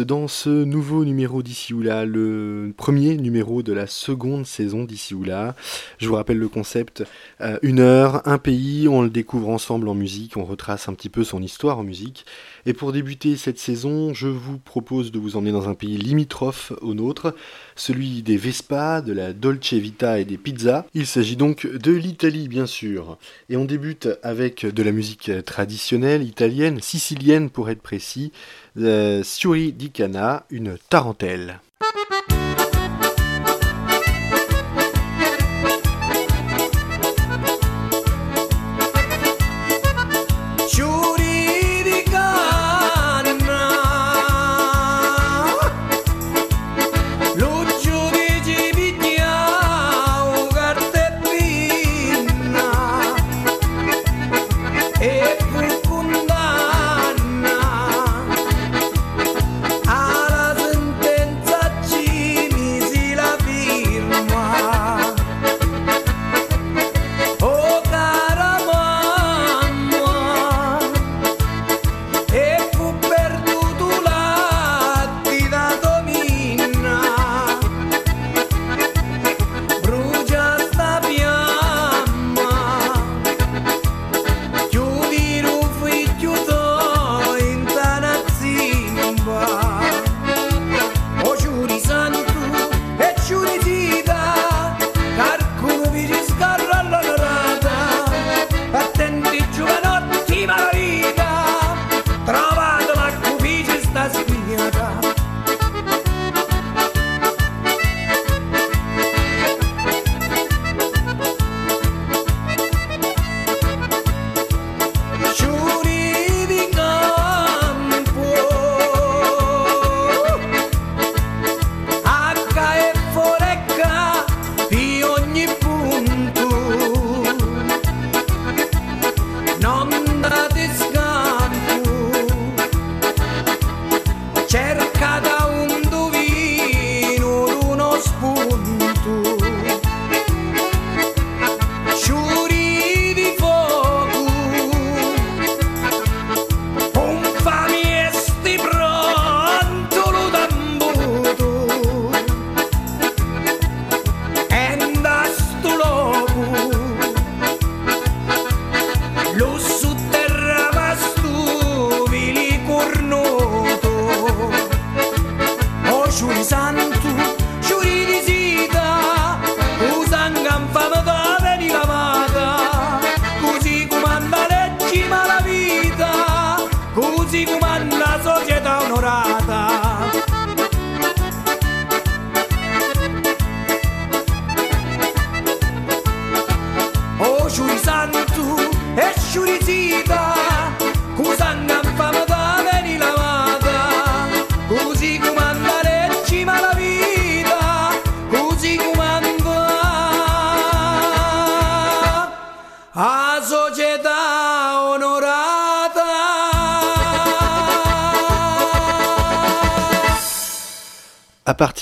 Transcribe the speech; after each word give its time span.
dans 0.00 0.28
ce 0.28 0.48
nouveau 0.48 1.04
numéro 1.04 1.42
d'Ici 1.42 1.74
ou 1.74 1.82
là, 1.82 2.04
le 2.06 2.72
premier 2.76 3.16
numéro 3.16 3.62
de 3.62 3.72
la 3.72 3.86
seconde 3.86 4.46
saison 4.46 4.84
d'Ici 4.84 5.14
ou 5.14 5.24
là. 5.24 5.54
Je 5.98 6.08
vous 6.08 6.14
rappelle 6.14 6.38
le 6.38 6.48
concept, 6.48 7.04
euh, 7.40 7.58
une 7.62 7.80
heure, 7.80 8.26
un 8.26 8.38
pays, 8.38 8.88
on 8.88 9.02
le 9.02 9.10
découvre 9.10 9.50
ensemble 9.50 9.88
en 9.88 9.94
musique, 9.94 10.36
on 10.36 10.44
retrace 10.44 10.88
un 10.88 10.94
petit 10.94 11.10
peu 11.10 11.22
son 11.22 11.42
histoire 11.42 11.78
en 11.78 11.82
musique. 11.82 12.24
Et 12.66 12.72
pour 12.72 12.92
débuter 12.92 13.36
cette 13.36 13.58
saison, 13.58 14.14
je 14.14 14.28
vous 14.28 14.58
propose 14.58 15.12
de 15.12 15.18
vous 15.18 15.36
emmener 15.36 15.52
dans 15.52 15.68
un 15.68 15.74
pays 15.74 15.96
limitrophe 15.96 16.72
au 16.80 16.94
nôtre, 16.94 17.34
celui 17.76 18.22
des 18.22 18.36
Vespa, 18.36 19.02
de 19.02 19.12
la 19.12 19.32
Dolce 19.32 19.74
Vita 19.74 20.18
et 20.18 20.24
des 20.24 20.38
pizzas. 20.38 20.86
Il 20.94 21.06
s'agit 21.06 21.36
donc 21.36 21.66
de 21.66 21.92
l'Italie 21.92 22.48
bien 22.48 22.66
sûr. 22.66 23.18
Et 23.48 23.56
on 23.56 23.64
débute 23.64 24.08
avec 24.22 24.64
de 24.64 24.82
la 24.82 24.92
musique 24.92 25.30
traditionnelle 25.44 26.22
italienne, 26.22 26.80
sicilienne 26.80 27.50
pour 27.50 27.70
être 27.70 27.82
précis, 27.82 28.32
euh, 28.78 29.22
Suri 29.22 29.72
di 29.72 29.90
Cana, 29.90 30.46
une 30.50 30.76
tarentelle. 30.88 31.60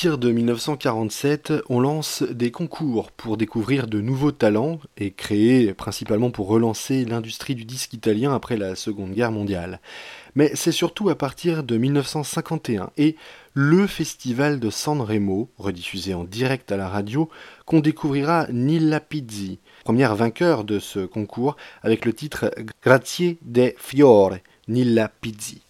Partir 0.02 0.18
de 0.18 0.32
1947, 0.32 1.52
on 1.69 1.78
lance 1.78 2.25
des 2.25 2.50
concours 2.50 3.12
pour 3.12 3.37
découvrir 3.37 3.87
de 3.87 4.00
nouveaux 4.00 4.32
talents 4.32 4.81
et 4.96 5.12
créés 5.12 5.75
principalement 5.75 6.32
pour 6.32 6.49
relancer 6.49 7.04
l'industrie 7.04 7.54
du 7.54 7.64
disque 7.64 7.93
italien 7.93 8.34
après 8.34 8.56
la 8.56 8.75
Seconde 8.75 9.12
Guerre 9.12 9.31
mondiale. 9.31 9.81
Mais 10.34 10.50
c'est 10.56 10.72
surtout 10.72 11.08
à 11.08 11.14
partir 11.14 11.62
de 11.62 11.76
1951 11.76 12.90
et 12.96 13.14
le 13.54 13.87
festival 13.87 14.58
de 14.58 14.70
Sanremo, 14.70 15.49
rediffusé 15.56 16.14
en 16.14 16.25
direct 16.25 16.72
à 16.72 16.76
la 16.76 16.88
radio, 16.88 17.28
qu'on 17.64 17.78
découvrira 17.78 18.48
Nilla 18.50 18.98
Pizzi, 18.98 19.60
première 19.84 20.16
vainqueur 20.16 20.64
de 20.64 20.81
ce 20.81 21.06
concours 21.06 21.56
avec 21.84 22.05
le 22.06 22.12
titre 22.12 22.50
Grazie 22.82 23.38
de 23.43 23.72
Fiore, 23.78 24.38
Nilla 24.66 25.06
Pizzi. 25.20 25.62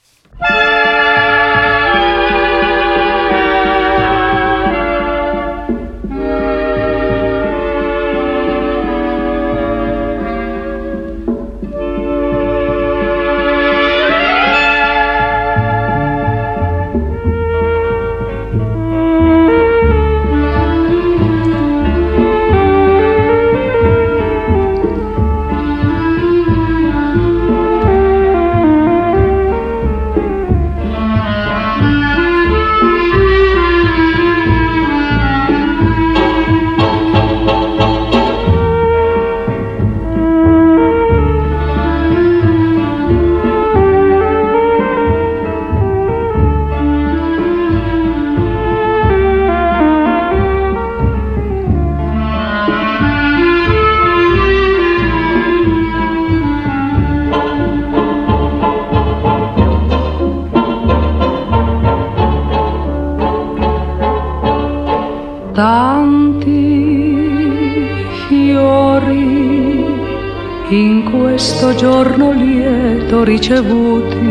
Ricevuti, 73.33 74.31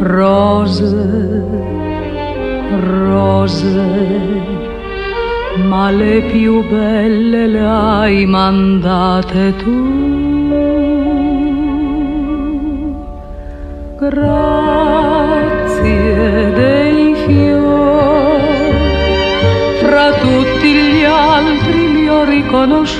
rose, 0.00 1.44
rose, 2.80 3.80
ma 5.68 5.90
le 5.90 6.22
più 6.32 6.66
belle 6.66 7.46
le 7.46 7.60
hai 7.60 8.24
mandate 8.24 9.54
tu. 9.56 9.76
Grazie 13.98 15.42
dei 16.54 17.14
fiori, 17.26 18.72
fra 19.82 20.06
tutti 20.24 20.70
gli 20.72 21.04
altri 21.04 21.92
li 21.92 22.08
ho 22.08 22.24
riconosciuti, 22.24 22.97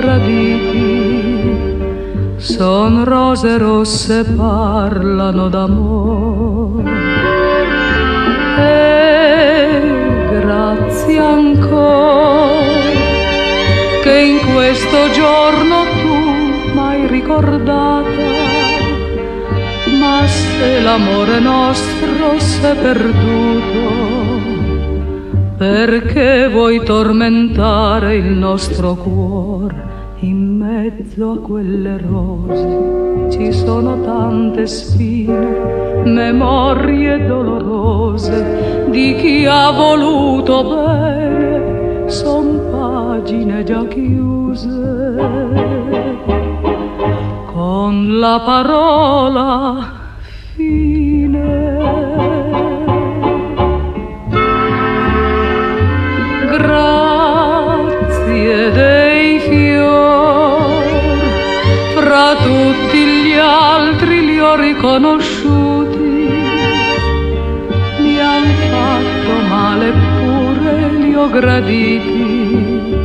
graditi, 0.00 1.56
son 2.38 3.04
rose 3.04 3.58
rosse 3.58 4.24
parlano 4.24 5.48
d'amore. 5.48 6.90
E 8.58 9.80
grazie 10.40 11.18
ancora 11.18 12.88
che 14.02 14.18
in 14.18 14.38
questo 14.54 15.10
giorno 15.10 15.84
tu 16.00 16.72
m'hai 16.74 17.06
ricordata, 17.06 18.28
ma 20.00 20.26
se 20.26 20.80
l'amore 20.80 21.38
nostro 21.40 22.38
s'è 22.38 22.74
perduto, 22.74 24.19
perché 25.60 26.48
vuoi 26.48 26.82
tormentare 26.82 28.16
il 28.16 28.32
nostro 28.32 28.94
cuore? 28.94 29.88
In 30.20 30.56
mezzo 30.56 31.32
a 31.32 31.38
quelle 31.38 31.98
rose 31.98 33.28
ci 33.30 33.52
sono 33.52 34.00
tante 34.00 34.66
spine, 34.66 36.02
memorie 36.04 37.26
dolorose 37.26 38.86
di 38.88 39.14
chi 39.16 39.44
ha 39.44 39.70
voluto 39.72 40.64
bene, 40.64 42.08
son 42.08 42.70
pagine 42.70 43.62
già 43.62 43.84
chiuse 43.84 45.14
con 47.52 48.18
la 48.18 48.40
parola 48.46 49.99
riconosciuti, 64.80 65.98
mi 67.98 68.18
han 68.18 68.44
fatto 68.70 69.32
male 69.48 69.92
pure 69.92 70.90
li 70.92 71.14
ho 71.14 71.28
graditi, 71.28 72.96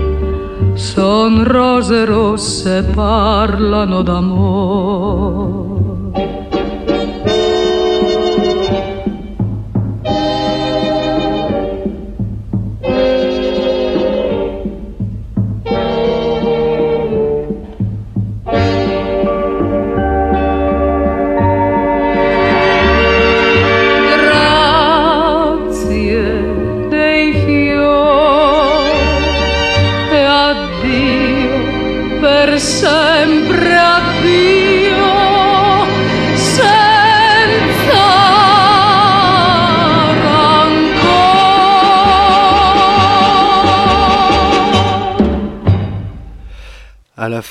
son 0.74 1.44
rose 1.44 2.06
rosse 2.06 2.84
parlano 2.96 4.02
d'amore. 4.04 5.75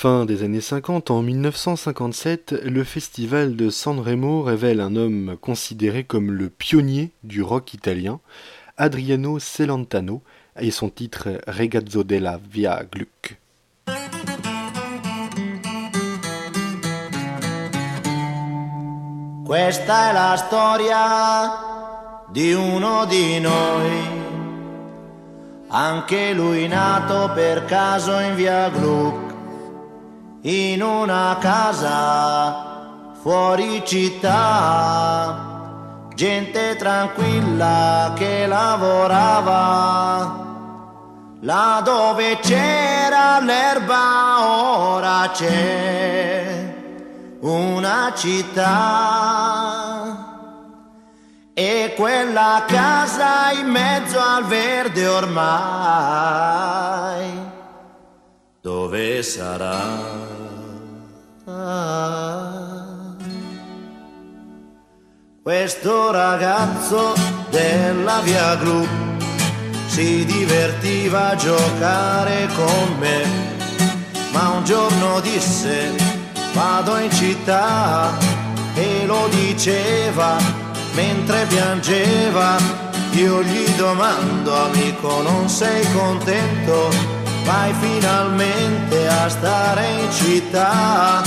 Fin 0.05 0.27
des 0.27 0.43
années 0.43 0.61
50, 0.61 1.11
en 1.11 1.23
1957, 1.23 2.57
le 2.63 2.85
festival 2.85 3.57
de 3.57 3.71
Sanremo 3.71 4.43
révèle 4.43 4.83
un 4.83 4.97
homme 4.97 5.39
considéré 5.41 6.05
comme 6.05 6.31
le 6.31 6.51
pionnier 6.51 7.13
du 7.23 7.41
rock 7.41 7.73
italien, 7.73 8.21
Adriano 8.77 9.39
Celentano, 9.39 10.21
et 10.61 10.71
son 10.71 10.91
titre 10.91 11.41
Regazzo 11.47 12.03
della 12.03 12.39
Via 12.51 12.85
Gluck. 12.85 13.39
Questa 19.47 20.11
è 20.11 20.13
la 20.13 20.37
storia 20.37 22.27
di 22.31 22.53
uno 22.53 23.07
di 23.07 23.41
noi, 23.41 23.91
anche 25.69 26.35
lui 26.35 26.69
nato 26.69 27.33
per 27.33 27.65
caso 27.65 28.19
in 28.19 28.35
via 28.35 28.69
Gluck, 28.69 29.34
in 30.47 30.83
una 30.83 31.39
casa 31.41 33.13
fuori 33.23 33.83
città, 33.87 35.39
gente 36.15 36.77
tranquilla 36.77 38.13
che 38.15 38.47
lavorava. 38.47 40.43
Là 41.41 41.81
dove 41.83 42.39
c'era 42.41 43.41
l'erba 43.41 44.47
ora 44.47 45.31
c'è 45.33 46.75
una 47.41 48.13
città 48.15 48.73
e 51.53 51.95
quella 51.97 52.65
casa 52.67 53.51
in 53.53 53.69
mezzo 53.69 54.19
al 54.19 54.45
verde 54.45 55.07
ormai 55.07 56.45
dove 58.65 59.23
sarà? 59.23 60.34
Questo 65.43 66.11
ragazzo 66.11 67.15
della 67.51 68.21
via 68.21 68.55
Gru 68.57 68.87
si 69.87 70.25
divertiva 70.25 71.31
a 71.31 71.37
giocare 71.37 72.49
con 72.55 72.97
me, 72.99 73.25
ma 74.33 74.51
un 74.51 74.65
giorno 74.65 75.21
disse 75.21 76.15
vado 76.55 76.99
in 76.99 77.11
città 77.11 78.17
e 78.75 79.05
lo 79.07 79.29
diceva 79.29 80.37
mentre 80.95 81.47
piangeva. 81.47 82.57
Io 83.13 83.43
gli 83.43 83.69
domando 83.77 84.55
amico 84.55 85.23
non 85.23 85.49
sei 85.49 85.85
contento? 85.93 86.91
Vai 87.45 87.73
finalmente 87.75 89.07
a 89.07 89.29
stare 89.29 89.87
in 90.01 90.11
città, 90.11 91.23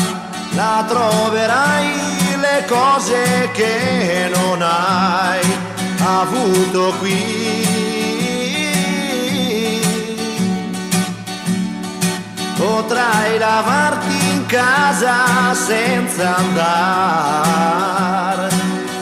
la 0.56 0.86
troverai 0.88 2.36
le 2.40 2.66
cose 2.68 3.50
che 3.54 4.30
non 4.34 4.62
hai 4.62 5.42
avuto 6.00 6.94
qui. 7.00 7.66
Potrai 12.56 13.38
lavarti 13.38 14.30
in 14.32 14.46
casa 14.48 15.54
senza 15.54 16.38
andare 16.38 17.48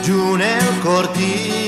giù 0.02 0.34
nel 0.34 0.78
cortile. 0.80 1.64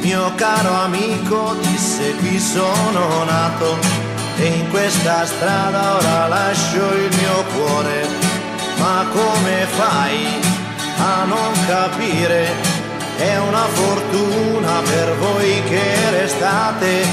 Mio 0.00 0.32
caro 0.36 0.74
amico 0.82 1.56
disse 1.60 2.14
qui 2.16 2.38
sono 2.38 3.24
nato 3.24 4.03
e 4.36 4.46
in 4.46 4.68
questa 4.70 5.24
strada 5.26 5.96
ora 5.96 6.28
lascio 6.28 6.92
il 6.94 7.16
mio 7.16 7.44
cuore. 7.54 8.06
Ma 8.78 9.06
come 9.12 9.66
fai 9.76 10.40
a 10.98 11.24
non 11.24 11.52
capire? 11.66 12.52
È 13.16 13.38
una 13.38 13.66
fortuna 13.66 14.80
per 14.82 15.16
voi 15.18 15.62
che 15.68 16.10
restate 16.10 17.06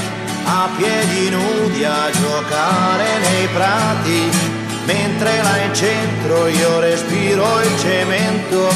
a 0.44 0.68
piedi 0.76 1.30
nudi 1.30 1.84
a 1.84 2.10
giocare 2.10 3.18
nei 3.20 3.46
prati 3.48 4.60
mentre 4.84 5.42
là 5.42 5.56
in 5.58 5.74
centro 5.74 6.46
io 6.48 6.80
respiro 6.80 7.60
il 7.60 7.78
cemento, 7.78 8.68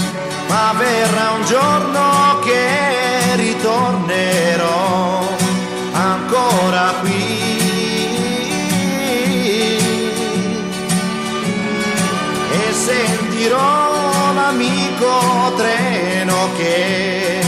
ma 0.49 0.73
verrà 0.77 1.31
un 1.33 1.45
giorno 1.45 2.39
che 2.45 3.35
ritornerò 3.37 5.27
ancora 5.93 6.95
qui. 7.01 7.16
Sentirò 13.47 14.33
l'amico 14.35 15.55
treno 15.57 16.49
che 16.57 17.41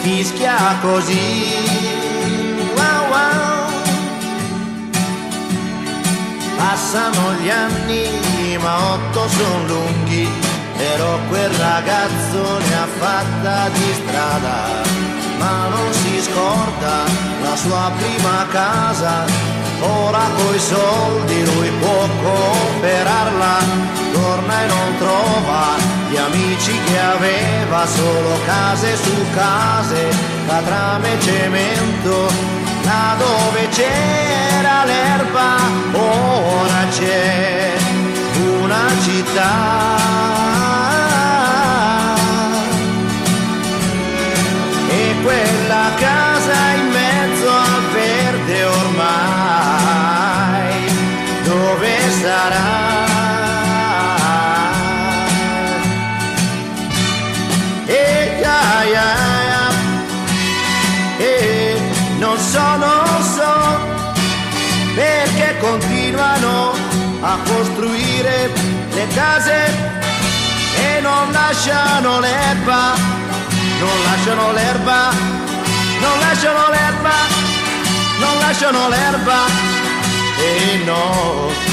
fischia 0.00 0.78
così. 0.80 1.44
Wow, 2.74 3.08
wow. 3.10 3.70
Passano 6.56 7.34
gli 7.40 7.50
anni, 7.50 8.56
ma 8.62 8.92
otto 8.92 9.28
sono 9.28 9.66
lunghi, 9.66 10.28
però 10.76 11.18
quel 11.28 11.50
ragazzo 11.50 12.58
ne 12.58 12.74
ha 12.74 12.86
fatta 12.98 13.68
di 13.68 13.94
strada, 14.02 14.82
ma 15.38 15.68
non 15.68 15.92
si 15.92 16.22
scorda 16.22 17.04
la 17.42 17.56
sua 17.56 17.90
prima 17.98 18.46
casa, 18.50 19.24
ora 19.82 20.30
coi 20.36 20.58
soldi 20.58 21.44
lui 21.44 21.70
può 21.80 22.06
comprarla, 22.22 23.58
torna 24.12 24.62
e 24.62 24.66
non 24.66 24.96
trova 24.98 25.92
gli 26.08 26.16
amici 26.16 26.78
che 26.84 26.98
aveva, 26.98 27.86
solo 27.86 28.38
case 28.44 28.96
su 28.96 29.14
case, 29.34 30.08
catrame 30.46 31.14
e 31.14 31.20
cemento, 31.20 32.30
là 32.84 33.16
dove 33.18 33.68
c'era 33.70 34.84
l'erba, 34.84 35.56
ora 35.92 36.86
c'è 36.90 37.72
una 38.60 38.86
città. 39.02 40.00
E 44.88 45.14
quella 45.22 45.90
casa 45.96 46.31
E 57.86 58.40
ya. 58.40 59.70
E 61.18 61.80
non 62.18 62.36
so, 62.38 62.58
so 63.36 63.80
perché 64.94 65.56
continuano 65.60 66.72
a 67.20 67.38
costruire 67.44 68.50
le 68.92 69.06
case 69.14 69.72
e 70.76 71.00
non 71.00 71.30
lasciano 71.30 72.18
l'erba, 72.18 72.94
non 73.78 74.02
lasciano 74.04 74.52
l'erba, 74.52 75.10
non 76.00 76.18
lasciano 76.18 76.68
l'erba, 76.70 77.16
non 78.18 78.38
lasciano 78.40 78.88
l'erba. 78.88 79.38
E 80.38 80.82
no, 80.84 81.71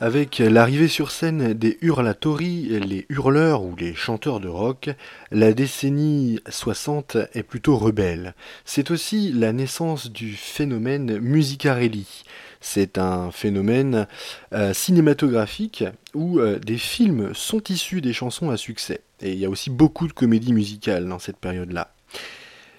Avec 0.00 0.40
l'arrivée 0.40 0.88
sur 0.88 1.10
scène 1.12 1.54
des 1.54 1.78
hurlatori, 1.80 2.78
les 2.80 3.06
hurleurs 3.08 3.62
ou 3.62 3.74
les 3.74 3.94
chanteurs 3.94 4.38
de 4.38 4.48
rock, 4.48 4.90
la 5.30 5.54
décennie 5.54 6.40
60 6.46 7.16
est 7.32 7.42
plutôt 7.42 7.78
rebelle. 7.78 8.34
C'est 8.66 8.90
aussi 8.90 9.32
la 9.32 9.54
naissance 9.54 10.12
du 10.12 10.34
phénomène 10.34 11.20
musicarelli. 11.20 12.24
C'est 12.66 12.96
un 12.96 13.30
phénomène 13.30 14.06
euh, 14.54 14.72
cinématographique 14.72 15.84
où 16.14 16.38
euh, 16.38 16.58
des 16.58 16.78
films 16.78 17.34
sont 17.34 17.62
issus 17.68 18.00
des 18.00 18.14
chansons 18.14 18.48
à 18.48 18.56
succès. 18.56 19.02
Et 19.20 19.32
il 19.34 19.38
y 19.38 19.44
a 19.44 19.50
aussi 19.50 19.68
beaucoup 19.68 20.08
de 20.08 20.14
comédies 20.14 20.54
musicales 20.54 21.06
dans 21.06 21.18
cette 21.18 21.36
période-là. 21.36 21.92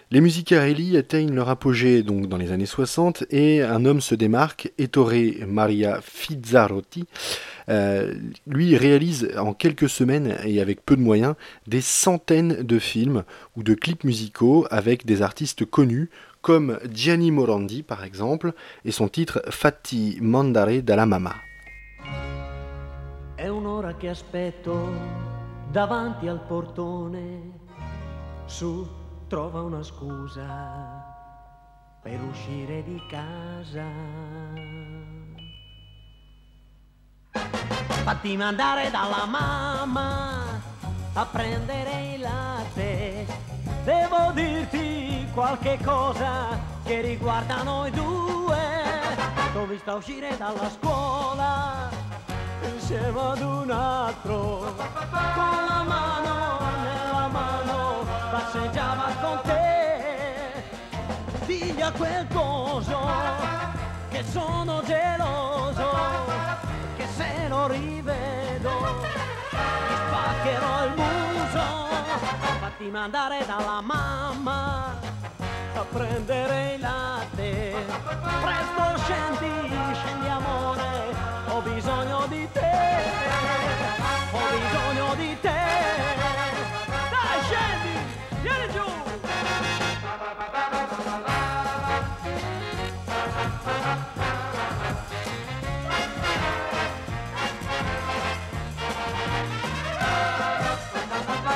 Les 0.09 0.21
musicarelli 0.21 0.97
atteignent 0.97 1.35
leur 1.35 1.49
apogée 1.49 2.01
donc 2.01 2.27
dans 2.27 2.37
les 2.37 2.51
années 2.51 2.65
60 2.65 3.25
et 3.29 3.61
un 3.61 3.85
homme 3.85 4.01
se 4.01 4.15
démarque, 4.15 4.71
Ettore 4.79 5.13
Maria 5.47 5.99
Fizzarotti. 6.01 7.05
Euh, 7.69 8.13
lui 8.47 8.77
réalise 8.77 9.31
en 9.37 9.53
quelques 9.53 9.89
semaines 9.89 10.35
et 10.45 10.61
avec 10.61 10.83
peu 10.83 10.95
de 10.95 11.01
moyens 11.01 11.35
des 11.67 11.81
centaines 11.81 12.63
de 12.63 12.79
films 12.79 13.23
ou 13.55 13.63
de 13.63 13.75
clips 13.75 14.03
musicaux 14.03 14.67
avec 14.71 15.05
des 15.05 15.21
artistes 15.21 15.65
connus 15.65 16.09
comme 16.45 16.77
Gianni 16.91 17.31
Morandi 17.31 17.81
par 17.81 18.03
exemple 18.03 18.53
et 18.83 18.91
son 18.91 19.07
titre 19.07 19.41
Fatti 19.49 20.19
Mandare 20.21 20.83
dalla 20.83 21.07
Mama. 21.07 21.33
È 23.33 23.47
un'ora 23.47 23.95
che 23.95 24.09
aspetto 24.09 24.93
davanti 25.71 26.27
al 26.27 26.39
portone. 26.45 27.63
Su, 28.45 28.87
trova 29.27 29.61
una 29.61 29.81
scusa 29.81 31.03
per 32.03 32.21
uscire 32.21 32.83
di 32.83 33.01
casa. 33.09 33.85
Fatti 38.03 38.37
mandare 38.37 38.91
dalla 38.91 39.25
mamma 39.25 40.61
a 41.13 41.25
prendere 41.25 42.13
il 42.13 42.21
latte. 42.21 43.25
Devo 43.83 44.31
dirti 44.35 45.04
qualche 45.35 45.77
cosa 45.83 46.57
che 46.85 47.01
riguarda 47.01 47.61
noi 47.61 47.91
due. 47.91 48.57
T'ho 49.53 49.65
vista 49.67 49.93
uscire 49.93 50.35
dalla 50.37 50.69
scuola 50.69 51.89
insieme 52.73 53.19
ad 53.19 53.41
un 53.41 53.69
altro 53.69 54.73
con 54.75 55.65
la 55.67 55.83
mano 55.85 56.59
nella 56.83 57.27
mano 57.27 58.05
passeggiava 58.31 59.13
con 59.21 59.39
te 59.43 60.63
digli 61.45 61.81
a 61.81 61.91
quel 61.91 62.27
coso 62.33 62.99
che 64.09 64.23
sono 64.23 64.81
geloso 64.83 65.89
che 66.97 67.05
se 67.15 67.47
lo 67.47 67.67
rivedo 67.67 68.69
gli 69.51 69.95
spaccherò 70.07 70.85
il 70.85 70.93
muso 70.95 71.87
fatti 72.59 72.89
mandare 72.89 73.45
dalla 73.45 73.81
mamma 73.81 74.95
a 75.77 75.85
prendere 75.91 76.73
il 76.75 76.79
latte. 76.79 77.73
Presto 78.41 78.97
scendi 79.03 79.73
scendi 79.93 80.27
amore 80.27 81.13
ho 81.49 81.61
bisogno 81.61 82.25
di 82.27 82.47
te. 82.51 83.03
Ho 84.31 84.39
bisogno 84.51 85.15
di 85.15 85.37
te. 85.41 85.61
Dai 87.11 87.41
scendi 87.43 87.93
vieni 88.41 88.71
giù. 88.71 88.83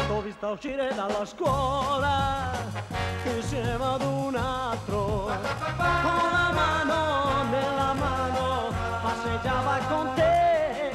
T'ho 0.08 0.22
vista 0.22 0.48
uscire 0.48 0.94
dalla 0.94 1.26
scuola 1.26 2.99
insieme 3.26 3.84
ad 3.84 4.02
un 4.02 4.36
altro 4.36 5.32
con 5.78 6.30
la 6.32 6.52
mano 6.54 7.44
nella 7.50 7.94
mano 7.94 8.74
passeggiava 9.02 9.78
con 9.88 10.14
te. 10.16 10.92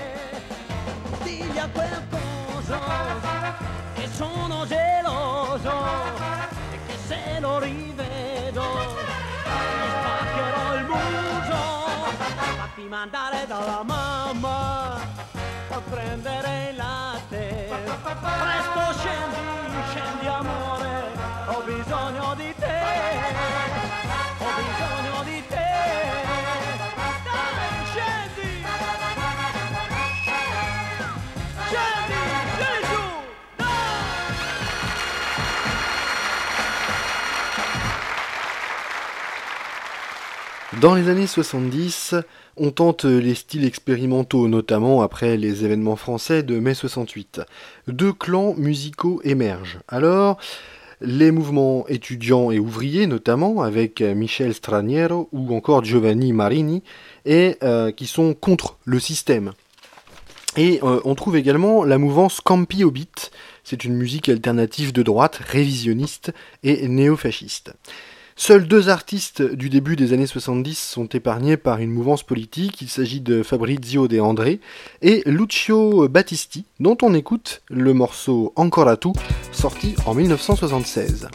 Digli 1.22 1.58
a 1.58 1.68
quel 1.68 2.02
coso 2.10 2.78
che 3.94 4.08
sono 4.12 4.66
geloso 4.66 5.72
e 6.72 6.78
che 6.86 6.96
se 7.06 7.40
lo 7.40 7.58
rivedo 7.58 8.62
gli 8.62 9.88
spaccherò 9.90 10.74
il 10.74 10.84
muso. 10.84 11.56
Fatti 12.56 12.82
mandare 12.88 13.46
dalla 13.46 13.82
mamma 13.82 14.94
a 15.70 15.80
prendere 15.90 16.68
il 16.70 16.76
latte 16.76 17.68
presto 18.02 18.98
scendi 18.98 19.44
scendi 19.90 20.26
amore 20.26 21.13
Dans 40.80 40.94
les 40.94 41.08
années 41.08 41.26
70, 41.26 42.14
on 42.56 42.70
tente 42.70 43.04
les 43.04 43.34
styles 43.34 43.64
expérimentaux, 43.64 44.48
notamment 44.48 45.02
après 45.02 45.36
les 45.36 45.64
événements 45.64 45.96
français 45.96 46.42
de 46.42 46.58
mai 46.58 46.74
68. 46.74 47.40
Deux 47.88 48.12
clans 48.12 48.54
musicaux 48.58 49.20
émergent. 49.24 49.78
Alors, 49.88 50.38
les 51.04 51.30
mouvements 51.30 51.86
étudiants 51.88 52.50
et 52.50 52.58
ouvriers, 52.58 53.06
notamment 53.06 53.62
avec 53.62 54.00
Michel 54.00 54.54
Straniero 54.54 55.28
ou 55.32 55.54
encore 55.54 55.84
Giovanni 55.84 56.32
Marini, 56.32 56.82
et 57.24 57.56
euh, 57.62 57.92
qui 57.92 58.06
sont 58.06 58.34
contre 58.34 58.76
le 58.84 58.98
système. 58.98 59.52
Et 60.56 60.80
euh, 60.82 61.00
on 61.04 61.14
trouve 61.14 61.36
également 61.36 61.84
la 61.84 61.98
mouvance 61.98 62.40
Campi 62.40 62.84
Obit. 62.84 63.08
C'est 63.64 63.84
une 63.84 63.94
musique 63.94 64.28
alternative 64.28 64.92
de 64.92 65.02
droite, 65.02 65.40
révisionniste 65.44 66.32
et 66.62 66.86
néofasciste. 66.86 67.72
Seuls 68.36 68.66
deux 68.66 68.88
artistes 68.88 69.42
du 69.42 69.70
début 69.70 69.94
des 69.94 70.12
années 70.12 70.26
70 70.26 70.76
sont 70.76 71.06
épargnés 71.06 71.56
par 71.56 71.78
une 71.78 71.92
mouvance 71.92 72.24
politique. 72.24 72.82
Il 72.82 72.88
s'agit 72.88 73.20
de 73.20 73.44
Fabrizio 73.44 74.08
De 74.08 74.18
André 74.18 74.60
et 75.02 75.22
Lucio 75.24 76.08
Battisti, 76.08 76.64
dont 76.80 76.96
on 77.02 77.14
écoute 77.14 77.62
le 77.70 77.94
morceau 77.94 78.52
Ancora 78.56 78.96
tu, 78.96 79.10
sorti 79.52 79.94
en 80.04 80.14
1976. 80.14 81.28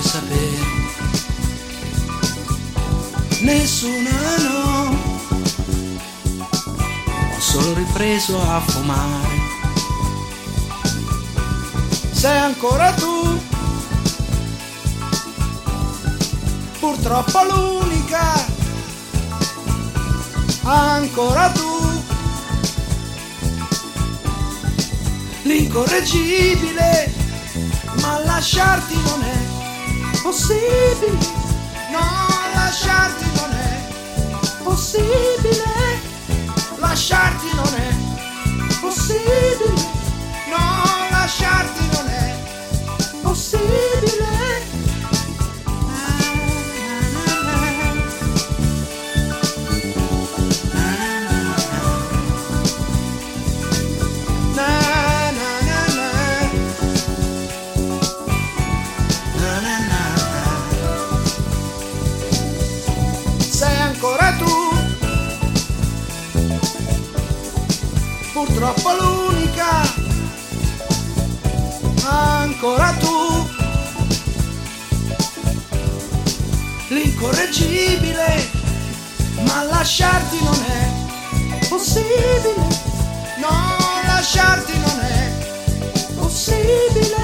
Vuoi 0.00 0.02
sapere? 0.02 0.58
Nessuna 3.40 4.36
no. 4.38 4.98
Ho 7.34 7.40
solo 7.40 7.74
ripreso 7.74 8.40
a 8.40 8.60
fumare. 8.60 9.38
Sei 12.12 12.38
ancora 12.38 12.92
tu. 12.92 13.18
purtroppo 16.78 17.42
l'unica, 17.44 18.44
ancora 20.62 21.50
tu, 21.50 22.02
l'incorreggibile, 25.42 27.12
ma 28.00 28.18
lasciarti 28.24 28.94
non 28.94 29.22
è 29.22 29.59
possibile, 30.22 31.18
no, 31.90 32.26
lasciarti 32.54 33.24
non 33.36 33.52
è. 33.52 34.62
Possibile, 34.62 36.00
lasciarti 36.76 37.46
non 37.54 37.74
è. 37.74 37.94
Possibile, 38.80 39.72
no, 40.48 41.08
lasciarti 41.10 41.86
non 41.92 42.08
è. 42.08 42.36
Possibile. 43.22 44.09
Purtroppo 68.50 68.90
l'unica, 68.92 69.82
ancora 72.04 72.92
tu, 72.98 73.48
l'incorreggibile, 76.88 78.50
ma 79.46 79.62
lasciarti 79.64 80.42
non 80.42 80.64
è 80.64 81.68
possibile, 81.68 82.54
no, 83.38 83.76
lasciarti 84.06 84.78
non 84.78 85.00
è 85.00 85.32
possibile, 86.16 87.16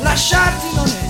lasciarti 0.00 0.66
non 0.74 0.86
è 0.86 1.09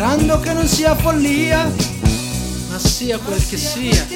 sperando 0.00 0.40
che 0.40 0.54
non 0.54 0.66
sia 0.66 0.94
follia, 0.94 1.70
ma 2.70 2.78
sia 2.78 3.18
quel 3.18 3.46
che 3.46 3.58
sia. 3.58 4.06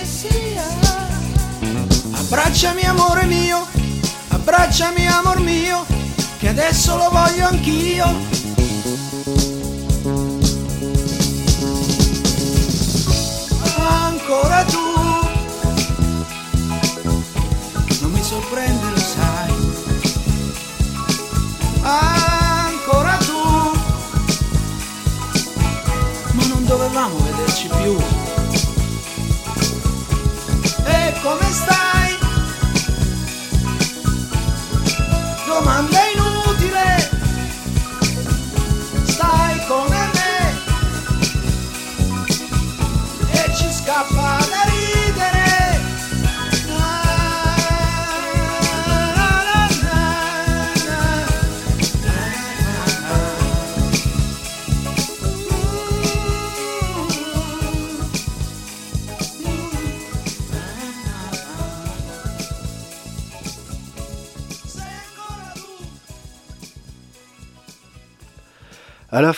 Abbracciami 2.11 2.85
amore 2.85 3.27
mio, 3.27 3.67
abbracciami 4.29 5.07
amor 5.07 5.41
mio, 5.41 5.85
che 6.39 6.49
adesso 6.49 6.97
lo 6.97 7.11
voglio 7.11 7.49
anch'io. 7.49 8.54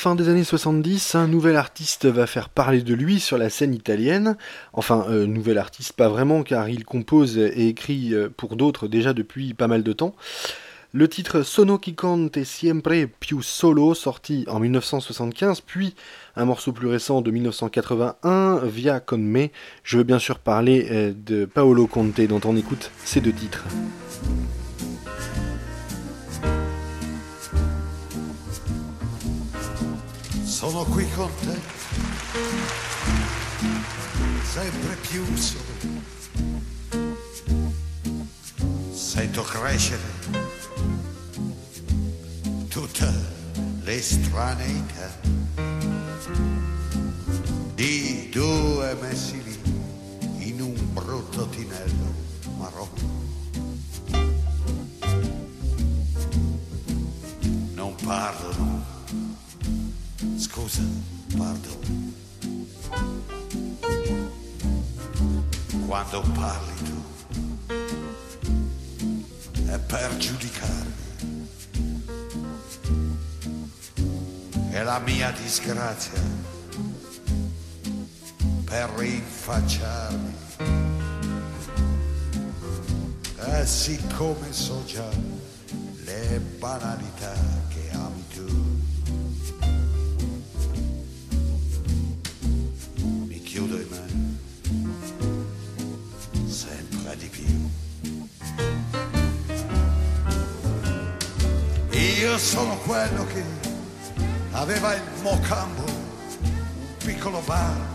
Fin 0.07 0.15
des 0.15 0.29
années 0.29 0.45
70, 0.45 1.17
un 1.17 1.27
nouvel 1.27 1.57
artiste 1.57 2.07
va 2.07 2.29
faire 2.29 2.49
parler 2.49 2.83
de 2.83 2.95
lui 2.95 3.19
sur 3.19 3.39
la 3.39 3.51
scène 3.51 3.75
italienne. 3.75 4.37
Enfin, 4.73 5.05
euh, 5.09 5.27
nouvel 5.27 5.59
artiste, 5.59 5.95
pas 5.95 6.09
vraiment, 6.09 6.45
car 6.45 6.69
il 6.69 6.85
compose 6.85 7.39
et 7.39 7.67
écrit 7.67 8.15
euh, 8.15 8.29
pour 8.29 8.55
d'autres 8.55 8.87
déjà 8.87 9.13
depuis 9.15 9.53
pas 9.53 9.67
mal 9.67 9.83
de 9.83 9.93
temps. 9.93 10.15
Le 10.93 11.09
titre 11.09 11.43
Sono 11.43 11.81
chi 11.83 11.97
conte 11.97 12.45
siempre 12.45 13.09
più 13.19 13.43
solo, 13.43 13.95
sorti 13.95 14.45
en 14.47 14.61
1975, 14.61 15.63
puis 15.63 15.97
un 16.37 16.45
morceau 16.45 16.71
plus 16.71 16.87
récent 16.87 17.21
de 17.21 17.33
1981, 17.33 18.61
Via 18.63 19.01
con 19.01 19.19
me. 19.19 19.49
Je 19.83 19.99
veux 19.99 20.05
bien 20.05 20.21
sûr 20.21 20.39
parler 20.39 20.87
euh, 20.89 21.13
de 21.17 21.47
Paolo 21.47 21.89
Conte, 21.89 22.21
dont 22.21 22.41
on 22.45 22.57
écoute 22.57 22.93
ces 23.05 23.21
deux 23.21 23.33
titres. 23.33 23.65
Sono 30.57 30.85
qui 30.85 31.07
con 31.11 31.31
te, 31.41 31.61
sempre 34.43 34.97
solo. 35.37 35.63
Sento 38.91 39.43
crescere 39.43 40.01
tutte 42.69 43.13
le 43.83 44.01
straneità 44.01 45.21
di 47.75 48.31
due 48.33 48.97
messi 49.03 49.43
lì 49.43 49.61
in 50.39 50.63
un 50.63 50.95
brutto 50.95 51.51
tinello 51.51 52.15
marrone. 52.57 53.15
Non 57.75 57.95
parlano, 57.97 58.96
scusa, 60.57 60.81
parlo. 61.37 61.79
Quando 65.87 66.21
parli 66.33 66.75
tu 66.83 67.05
è 69.67 69.79
per 69.79 70.17
giudicarmi. 70.17 70.95
È 74.71 74.83
la 74.83 74.99
mia 75.01 75.31
disgrazia 75.33 76.23
per 78.65 78.89
rinfacciarmi. 78.97 80.35
E 83.39 83.67
siccome 83.67 84.53
so 84.53 84.83
già 84.87 85.11
le 86.05 86.41
banalità 86.59 87.66
Io 102.27 102.39
sono 102.39 102.77
quello 102.79 103.25
che 103.27 103.41
aveva 104.51 104.95
il 104.95 105.03
mocambo, 105.23 105.85
un 105.85 106.97
piccolo 106.99 107.41
bar. 107.43 107.87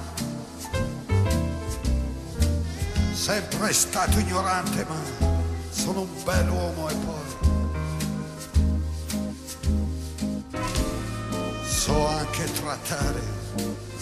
Sempre 3.12 3.74
stato 3.74 4.20
ignorante, 4.20 4.86
ma 4.86 4.96
sono 5.70 6.04
un 6.04 6.24
bell'uomo 6.24 6.88
e 6.88 6.94
poi 6.94 7.30
so 11.66 12.08
anche 12.08 12.50
trattare, 12.54 13.22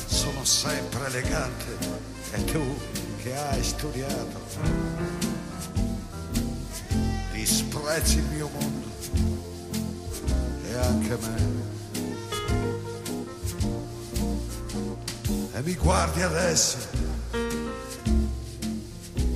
sono 0.05 0.45
sempre 0.45 1.07
elegante 1.07 1.77
e 2.33 2.43
tu 2.43 2.77
che 3.23 3.35
hai 3.35 3.63
studiato 3.63 4.99
disprezzi 7.31 8.17
il 8.17 8.25
mio 8.25 8.49
mondo 8.53 8.78
anche 10.79 11.17
me. 11.17 11.67
E 15.53 15.61
mi 15.61 15.75
guardi 15.75 16.21
adesso 16.21 16.77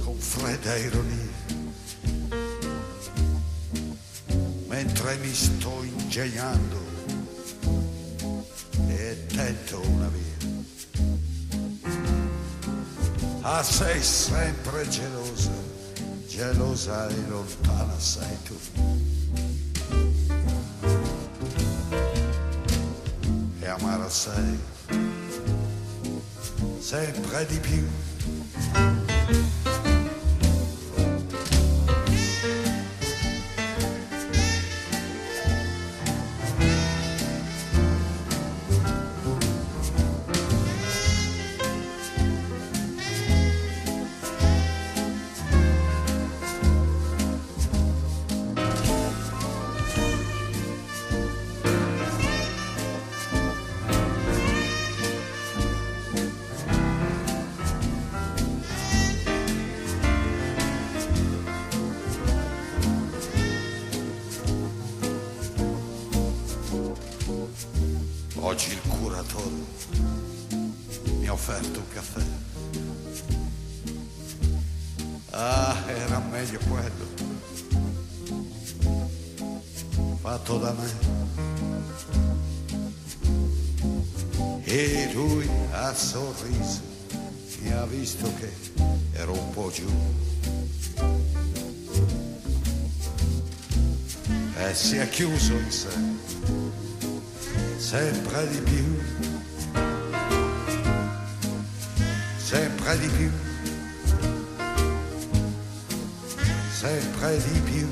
con 0.03 0.17
fredda 0.17 0.75
ironia, 0.77 1.32
mentre 4.67 5.17
mi 5.17 5.34
sto 5.34 5.84
ingegnando 5.84 6.79
e 8.88 9.25
tento 9.27 9.82
una 9.82 10.08
via. 10.08 10.21
Ah, 13.41 13.62
sei 13.62 14.01
sempre 14.01 14.88
gelosa, 14.88 15.51
gelosa 16.27 17.10
e 17.10 17.27
lontana 17.27 17.99
sei 17.99 18.38
tu. 18.43 18.92
Amara 23.93 24.10
sei, 24.10 24.60
sempre 26.79 27.45
di 27.45 27.60
più. 27.60 28.12
Oggi 68.54 68.72
il 68.72 68.82
curatore 68.88 69.50
mi 71.18 71.28
ha 71.28 71.34
offerto 71.34 71.80
un 71.80 71.88
caffè. 71.92 72.22
Ah, 75.32 75.76
era 75.88 76.20
meglio 76.20 76.60
quello. 76.70 77.08
Fatto 80.22 80.58
da 80.60 80.72
me. 80.74 80.92
E 84.66 85.10
lui 85.13 85.50
ha 85.72 85.92
sorriso, 85.96 86.82
mi 87.62 87.72
ha 87.72 87.86
visto 87.86 88.32
che 88.36 88.54
ero 89.13 89.32
un 89.32 89.50
po' 89.50 89.72
giù. 89.72 89.89
E 94.58 94.76
si 94.76 94.98
è 94.98 95.10
chiuso 95.10 95.54
in 95.54 95.72
sé 95.72 96.12
sempre 97.93 98.47
di 98.47 98.58
più, 98.58 98.86
sempre 102.38 102.97
di 102.97 103.08
più, 103.08 103.29
sempre 106.71 107.38
di 107.38 107.60
più. 107.60 107.88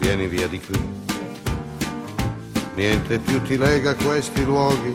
Vieni, 0.00 0.26
via 0.26 0.48
di 0.48 0.58
qui. 0.58 0.80
Niente 2.76 3.18
più 3.18 3.42
ti 3.42 3.58
lega 3.58 3.90
a 3.90 3.94
questi 3.94 4.42
luoghi, 4.42 4.94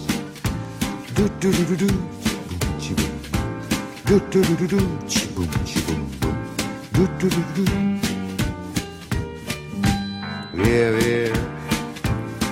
Via, 10.53 10.91
via, 10.91 11.31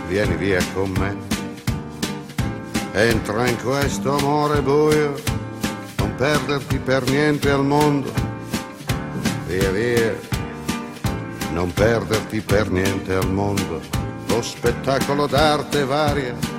vieni 0.07 0.35
via 0.35 0.63
con 0.75 0.91
me. 0.91 1.17
Entra 2.91 3.47
in 3.47 3.57
questo 3.63 4.15
amore 4.15 4.61
buio, 4.61 5.15
non 5.97 6.13
perderti 6.15 6.77
per 6.77 7.09
niente 7.09 7.49
al 7.49 7.65
mondo. 7.65 8.11
Via, 9.47 9.71
via, 9.71 10.15
non 11.53 11.73
perderti 11.73 12.41
per 12.41 12.69
niente 12.69 13.15
al 13.15 13.31
mondo. 13.31 13.81
Lo 14.27 14.41
spettacolo 14.43 15.25
d'arte 15.25 15.85
varia 15.85 16.58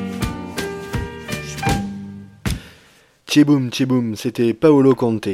Tcheboum, 3.31 3.71
tcheboum, 3.71 4.17
c'était 4.17 4.53
Paolo 4.53 4.93
Conte. 4.93 5.29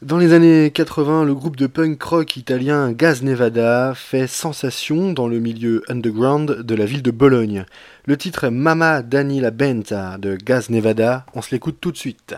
Dans 0.00 0.16
les 0.16 0.32
années 0.32 0.70
80, 0.70 1.24
le 1.24 1.34
groupe 1.34 1.56
de 1.56 1.66
punk 1.66 2.00
rock 2.00 2.36
italien 2.36 2.92
Gaz 2.92 3.24
Nevada 3.24 3.94
fait 3.96 4.28
sensation 4.28 5.12
dans 5.12 5.26
le 5.26 5.40
milieu 5.40 5.82
underground 5.88 6.62
de 6.62 6.74
la 6.76 6.84
ville 6.84 7.02
de 7.02 7.10
Bologne. 7.10 7.64
Le 8.06 8.16
titre 8.16 8.46
Mama 8.46 9.02
Dani 9.02 9.40
la 9.40 9.50
Benta 9.50 10.18
de 10.18 10.36
Gaz 10.36 10.70
Nevada, 10.70 11.26
on 11.34 11.42
se 11.42 11.50
l'écoute 11.50 11.78
tout 11.80 11.90
de 11.90 11.96
suite. 11.96 12.36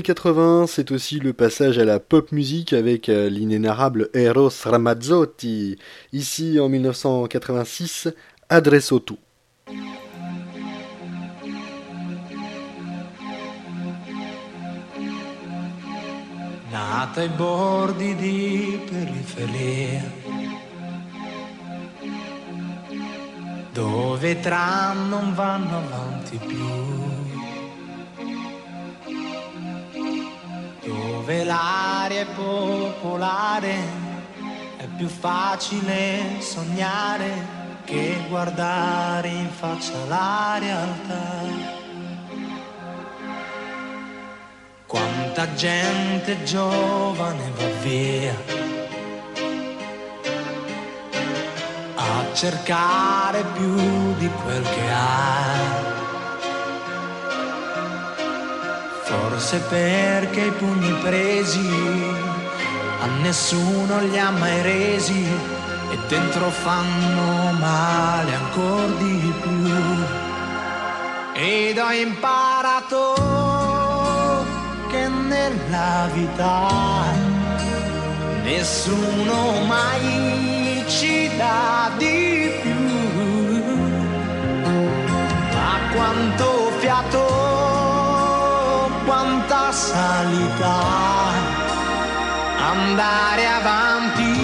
Années 0.00 0.14
80, 0.14 0.66
c'est 0.66 0.92
aussi 0.92 1.18
le 1.20 1.34
passage 1.34 1.78
à 1.78 1.84
la 1.84 2.00
pop 2.00 2.32
musique 2.32 2.72
avec 2.72 3.10
euh, 3.10 3.28
l'inénarrable 3.28 4.08
Eros 4.14 4.48
Ramazzotti. 4.64 5.76
Ici, 6.14 6.58
en 6.58 6.70
1986, 6.70 8.08
Adresso 8.48 9.00
tu. 9.00 9.16
Nata 16.72 17.20
ai 17.20 17.28
bordi 17.28 18.14
di 18.16 18.80
periferia, 18.88 20.02
dove 23.74 24.40
tram 24.40 25.08
non 25.10 25.34
vanno 25.34 25.76
avanti 25.76 26.38
più, 26.46 27.09
dove 30.84 31.44
l'aria 31.44 32.20
è 32.20 32.26
popolare, 32.26 33.74
è 34.76 34.86
più 34.96 35.08
facile 35.08 36.40
sognare 36.40 37.58
che 37.84 38.24
guardare 38.28 39.28
in 39.28 39.50
faccia 39.50 40.04
la 40.06 40.56
realtà. 40.58 41.78
Quanta 44.86 45.54
gente 45.54 46.42
giovane 46.42 47.50
va 47.56 47.68
via 47.82 48.34
a 51.96 52.34
cercare 52.34 53.44
più 53.54 54.14
di 54.16 54.28
quel 54.42 54.62
che 54.62 54.90
ha. 54.90 55.99
Forse 59.10 59.58
perché 59.68 60.40
i 60.40 60.52
pugni 60.52 60.92
presi 61.02 61.68
a 63.00 63.06
nessuno 63.22 64.00
li 64.02 64.16
ha 64.16 64.30
mai 64.30 64.62
resi 64.62 65.26
e 65.90 65.98
dentro 66.06 66.48
fanno 66.50 67.50
male 67.58 68.34
ancora 68.34 68.86
di 68.98 69.34
più. 69.42 69.74
Ed 71.32 71.78
ho 71.78 71.90
imparato 71.90 73.14
che 74.90 75.08
nella 75.08 76.08
vita 76.12 76.68
nessuno 78.44 79.64
mai 79.66 80.84
ci 80.86 81.28
dà 81.36 81.90
di 81.96 82.50
più. 82.62 82.78
Ma 85.52 85.78
quanto 85.94 86.49
salita, 89.80 90.78
andare 92.72 93.46
avanti 93.46 94.34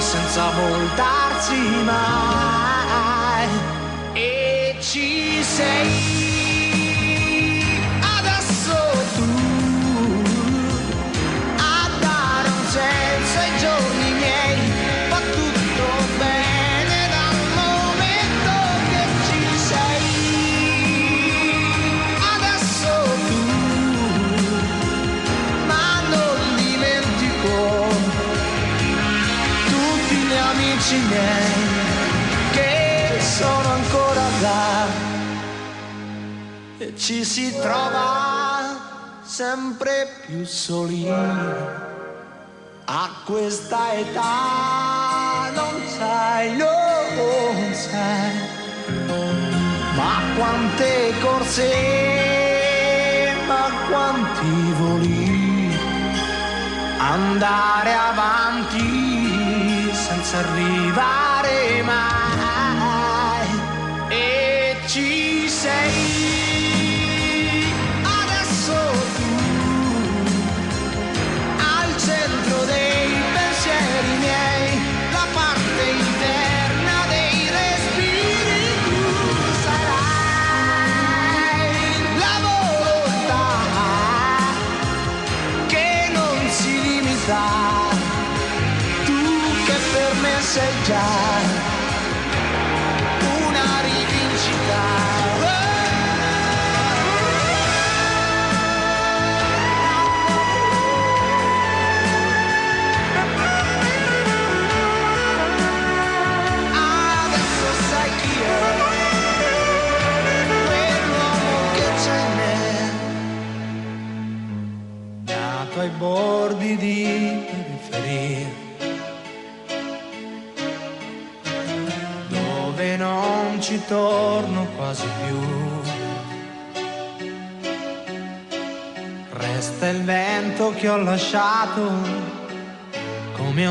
senza 0.00 0.50
voltarsi 0.50 1.60
mai. 1.84 3.48
E 4.14 4.76
ci 4.80 5.42
sei. 5.42 6.13
Amici 30.94 31.06
miei 31.08 31.52
che 32.52 33.20
sono 33.20 33.68
ancora 33.68 34.22
là 34.40 34.86
e 36.78 36.96
ci 36.96 37.24
si 37.24 37.52
trova 37.58 39.20
sempre 39.24 40.08
più 40.26 40.44
soli. 40.44 41.08
A 42.86 43.10
questa 43.24 43.94
età 43.94 45.50
non 45.54 45.82
sai, 45.86 46.56
non 46.56 47.74
sai, 47.74 48.32
ma 49.96 50.20
quante 50.36 51.14
corse, 51.22 51.72
ma 53.46 53.70
quanti 53.88 54.72
voli, 54.72 55.78
andare 56.98 57.94
avanti 57.94 58.53
senza 60.34 60.38
arrivare 60.38 61.82
mai. 61.82 63.48
E 64.08 64.76
ci 64.86 65.48
sei. 65.48 66.43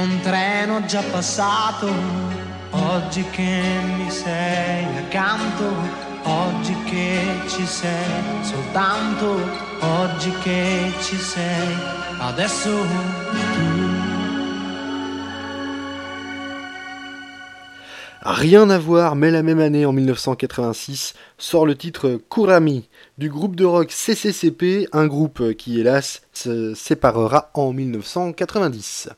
Un 0.04 0.20
treno 0.20 0.84
già 0.86 1.02
passato, 1.02 1.88
oggi 2.72 3.24
che 3.32 3.62
mi 3.98 4.10
sei 4.10 4.84
accanto, 4.98 5.64
oggi 6.24 6.76
che 6.84 7.22
ci 7.48 7.66
sei 7.66 8.44
soltanto, 8.44 9.40
oggi 9.80 10.32
che 10.42 10.92
ci 11.02 11.16
sei, 11.16 11.76
adesso 12.20 12.70
Rien 18.26 18.70
à 18.70 18.78
voir, 18.78 19.18
mais 19.18 19.32
la 19.32 19.44
même 19.44 19.60
année, 19.60 19.86
en 19.86 19.92
1986, 19.92 21.14
sort 21.38 21.66
le 21.66 21.76
titre 21.76 22.22
Kurami 22.30 22.88
du 23.18 23.28
groupe 23.30 23.58
de 23.58 23.66
rock 23.66 23.90
CCCP, 23.90 24.88
un 24.94 25.08
groupe 25.08 25.54
qui, 25.58 25.82
hélas, 25.82 26.22
se 26.32 26.74
séparera 26.74 27.52
en 27.54 27.74
1990. 27.74 29.10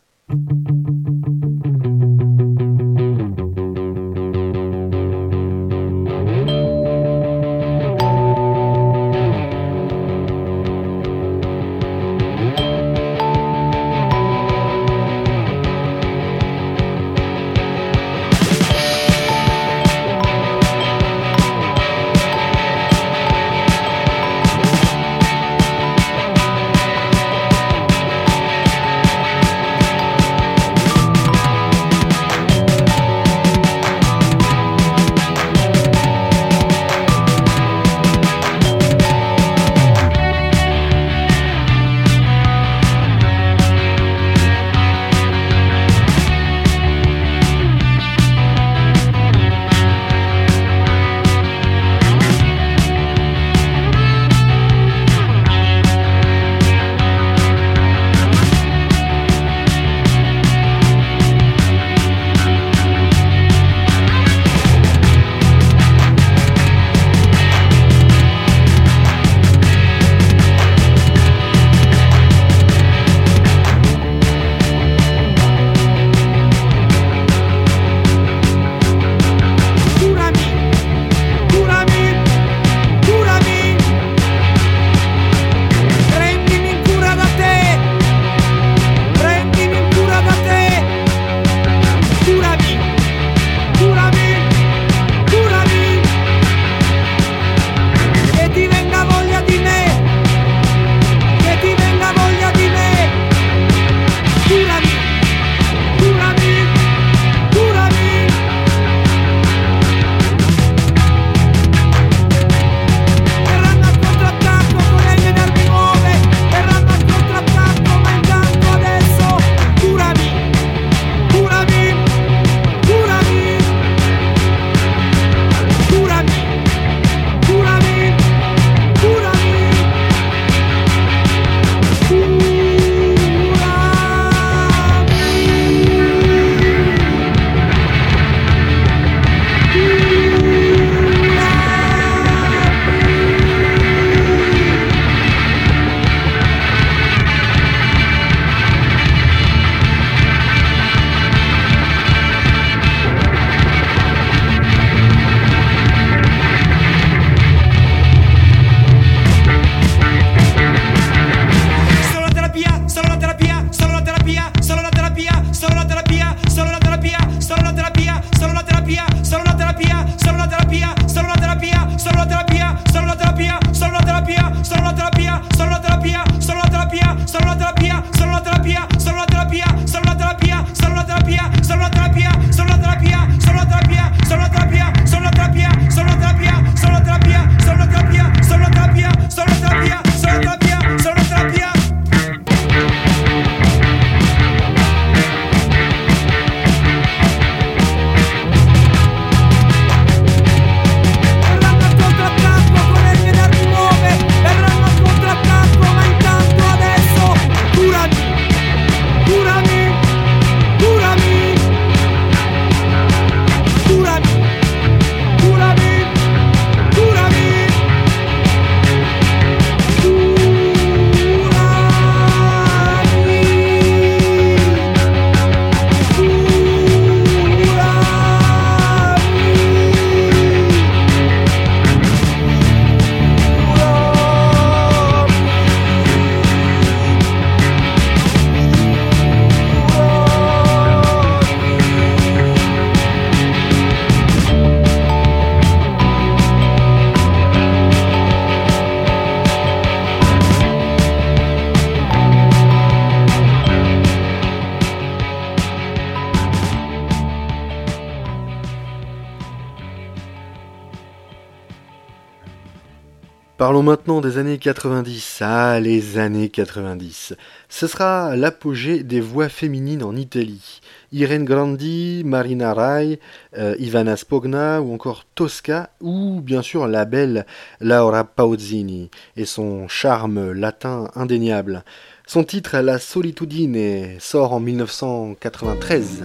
Maintenant 263.84 264.22
des 264.22 264.38
années 264.38 264.58
90. 264.58 265.40
Ah, 265.42 265.80
les 265.80 266.18
années 266.18 266.50
90. 266.50 267.34
Ce 267.68 267.88
sera 267.88 268.36
l'apogée 268.36 269.04
des 269.04 269.20
voix 269.20 269.50
féminines 269.50 270.04
en 270.04 270.16
Italie. 270.16 270.80
Irene 271.12 271.44
Grandi, 271.44 272.24
Marina 272.26 272.74
Rai, 272.74 273.20
euh, 273.58 273.76
Ivana 273.80 274.16
Spogna 274.16 274.82
ou 274.82 274.94
encore 274.94 275.26
Tosca 275.36 275.90
ou 276.00 276.42
bien 276.42 276.62
sûr 276.62 276.88
la 276.88 277.06
belle 277.06 277.46
Laura 277.82 278.24
Pausini 278.24 279.10
et 279.36 279.46
son 279.46 279.88
charme 279.88 280.52
latin 280.52 281.10
indéniable. 281.16 281.84
Son 282.28 282.44
titre 282.44 282.78
La 282.78 282.98
Solitudine 282.98 284.20
sort 284.20 284.54
en 284.54 284.60
1993. 284.60 286.24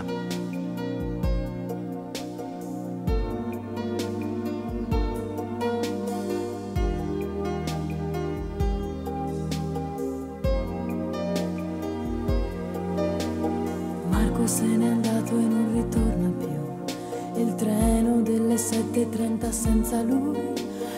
Se 14.51 14.65
n'è 14.65 14.89
andato 14.89 15.39
e 15.39 15.43
non 15.43 15.73
ritorna 15.73 16.29
più. 16.37 17.41
Il 17.41 17.55
treno 17.55 18.21
delle 18.21 18.57
7.30 18.57 19.51
senza 19.51 20.03
lui 20.03 20.41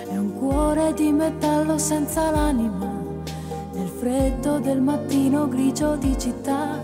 è 0.08 0.16
un 0.16 0.32
cuore 0.32 0.94
di 0.94 1.12
metallo 1.12 1.76
senza 1.76 2.30
l'anima. 2.30 2.90
Nel 3.74 3.88
freddo 3.88 4.58
del 4.58 4.80
mattino 4.80 5.48
grigio 5.48 5.96
di 5.96 6.18
città, 6.18 6.80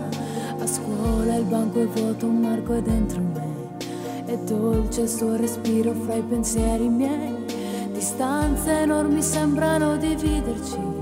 a 0.59 0.67
scuola 0.67 1.37
il 1.37 1.45
banco 1.45 1.81
è 1.81 1.87
vuoto, 1.87 2.27
Marco 2.27 2.73
è 2.73 2.83
dentro 2.83 3.19
me. 3.19 3.77
È 4.25 4.37
dolce 4.37 5.01
il 5.01 5.09
suo 5.09 5.35
respiro 5.37 5.91
fra 5.93 6.13
i 6.13 6.21
pensieri 6.21 6.87
miei. 6.87 7.45
Distanze 7.91 8.81
enormi 8.81 9.23
sembrano 9.23 9.97
dividerci 9.97 10.99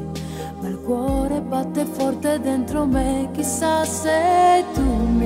ma 0.59 0.68
il 0.70 0.80
cuore 0.82 1.39
batte 1.41 1.86
forte 1.86 2.39
dentro 2.39 2.86
me, 2.86 3.30
chissà 3.32 3.86
se 3.86 4.65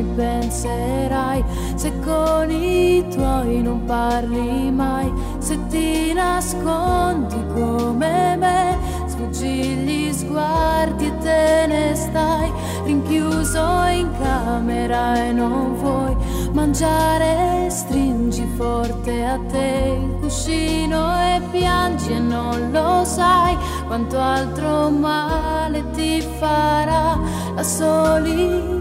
mi 0.02 0.16
penserai, 0.16 1.44
se 1.76 1.92
con 2.00 2.50
i 2.50 3.06
tuoi 3.10 3.62
non 3.62 3.86
parli 3.86 4.72
mai, 4.72 5.12
se 5.40 5.58
ti 5.68 6.14
nascondi 6.14 7.36
come 7.54 8.36
me, 8.36 8.78
sfuggi 9.06 9.48
gli 9.48 10.12
sguardi 10.12 11.06
e 11.06 11.18
te 11.20 11.66
ne 11.68 11.96
stai, 11.96 12.52
rinchiuso 12.86 13.86
in 13.92 14.10
camera 14.20 15.16
e 15.24 15.32
non 15.32 15.76
vuoi 15.76 16.16
mangiare, 16.52 17.70
stringi 17.70 18.46
forte 18.58 19.26
a 19.26 19.40
te 19.52 20.00
il 20.02 20.18
cuscino 20.20 21.16
e 21.18 21.42
piangi 21.52 22.14
e 22.14 22.20
non 22.20 22.72
lo 22.72 23.04
sai 23.06 23.56
quanto 23.88 24.20
altro 24.20 24.90
male 24.90 25.84
ti 25.92 26.22
farà 26.40 27.18
la 27.56 27.64
solitudine. 27.64 28.81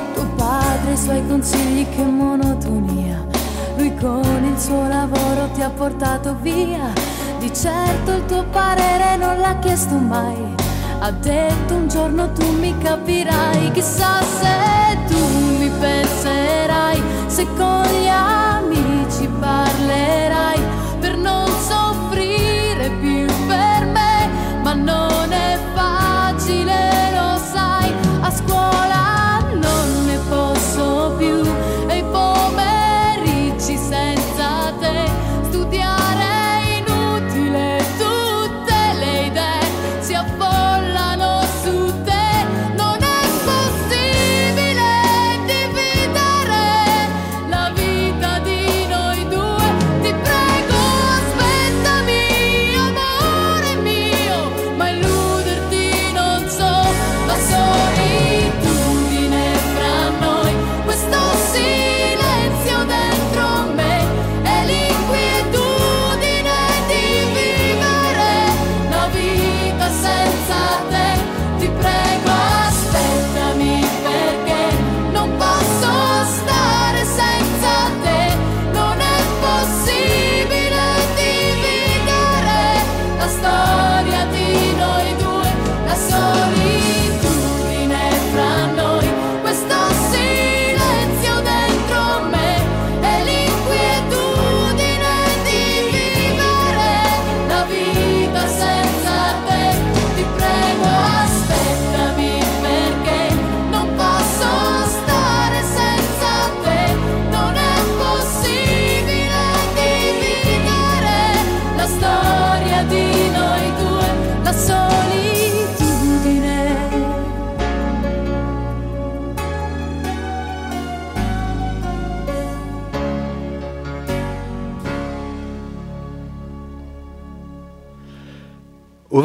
tuo 0.13 0.25
padre 0.35 0.93
i 0.93 0.97
suoi 0.97 1.25
consigli 1.27 1.87
che 1.89 2.03
monotonia. 2.03 3.25
Lui 3.77 3.95
con 3.95 4.43
il 4.43 4.59
suo 4.59 4.87
lavoro 4.87 5.49
ti 5.53 5.61
ha 5.61 5.69
portato 5.69 6.35
via. 6.41 6.91
Di 7.39 7.53
certo 7.53 8.11
il 8.11 8.25
tuo 8.25 8.43
parere 8.45 9.17
non 9.17 9.39
l'ha 9.39 9.57
chiesto 9.59 9.95
mai. 9.95 10.55
Ha 10.99 11.11
detto 11.11 11.73
un 11.73 11.87
giorno 11.87 12.31
tu 12.33 12.51
mi 12.59 12.77
capirai, 12.77 13.71
chissà 13.71 14.21
se 14.21 14.97
tu 15.07 15.17
mi 15.57 15.69
penserai, 15.79 17.01
se 17.25 17.47
con 17.57 17.83
gli 17.85 18.07
amici 18.07 19.27
parlerai 19.39 20.59
per 20.99 21.17
non 21.17 21.47
soffrire 21.47 21.90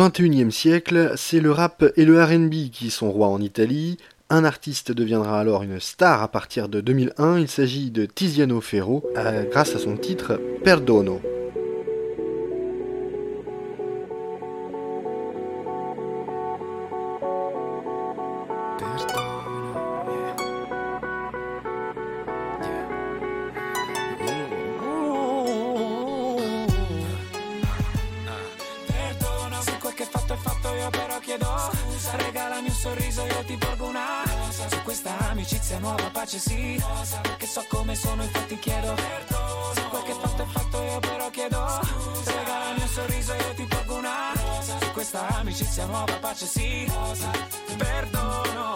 XXIe 0.08 0.52
siècle, 0.52 1.12
c'est 1.16 1.40
le 1.40 1.50
rap 1.50 1.84
et 1.96 2.04
le 2.04 2.22
RB 2.22 2.70
qui 2.70 2.90
sont 2.90 3.10
rois 3.10 3.28
en 3.28 3.40
Italie. 3.40 3.98
Un 4.30 4.44
artiste 4.44 4.92
deviendra 4.92 5.40
alors 5.40 5.62
une 5.62 5.80
star 5.80 6.22
à 6.22 6.28
partir 6.28 6.68
de 6.68 6.80
2001. 6.80 7.38
Il 7.38 7.48
s'agit 7.48 7.90
de 7.90 8.06
Tiziano 8.06 8.60
Ferro, 8.60 9.04
euh, 9.16 9.44
grâce 9.50 9.74
à 9.74 9.78
son 9.78 9.96
titre 9.96 10.40
Perdono. 10.64 11.14
Perdono 11.14 11.35
amicizia 35.76 35.78
nuova 35.78 36.10
pace 36.10 36.38
sì 36.38 36.78
Rosa. 36.78 37.20
Perché 37.20 37.46
so 37.46 37.64
come 37.68 37.94
sono 37.94 38.22
infatti 38.22 38.58
chiedo 38.58 38.94
Perdono 38.94 39.72
Se 39.74 39.82
quel 39.88 40.02
che 40.02 40.12
fatto 40.12 40.42
è 40.42 40.46
fatto 40.46 40.82
io 40.82 40.98
però 41.00 41.30
chiedo 41.30 41.80
Scusa 41.82 42.32
Regalami 42.32 42.80
un 42.80 42.88
sorriso 42.88 43.34
io 43.34 43.54
ti 43.54 43.64
porgo 43.64 43.94
una 43.96 44.32
Rosa. 44.34 44.78
Su 44.80 44.90
questa 44.92 44.92
questa 44.92 45.28
amicizia 45.28 45.86
nuova 45.86 46.12
pace 46.14 46.46
sì 46.46 46.90
Perdono 47.76 48.74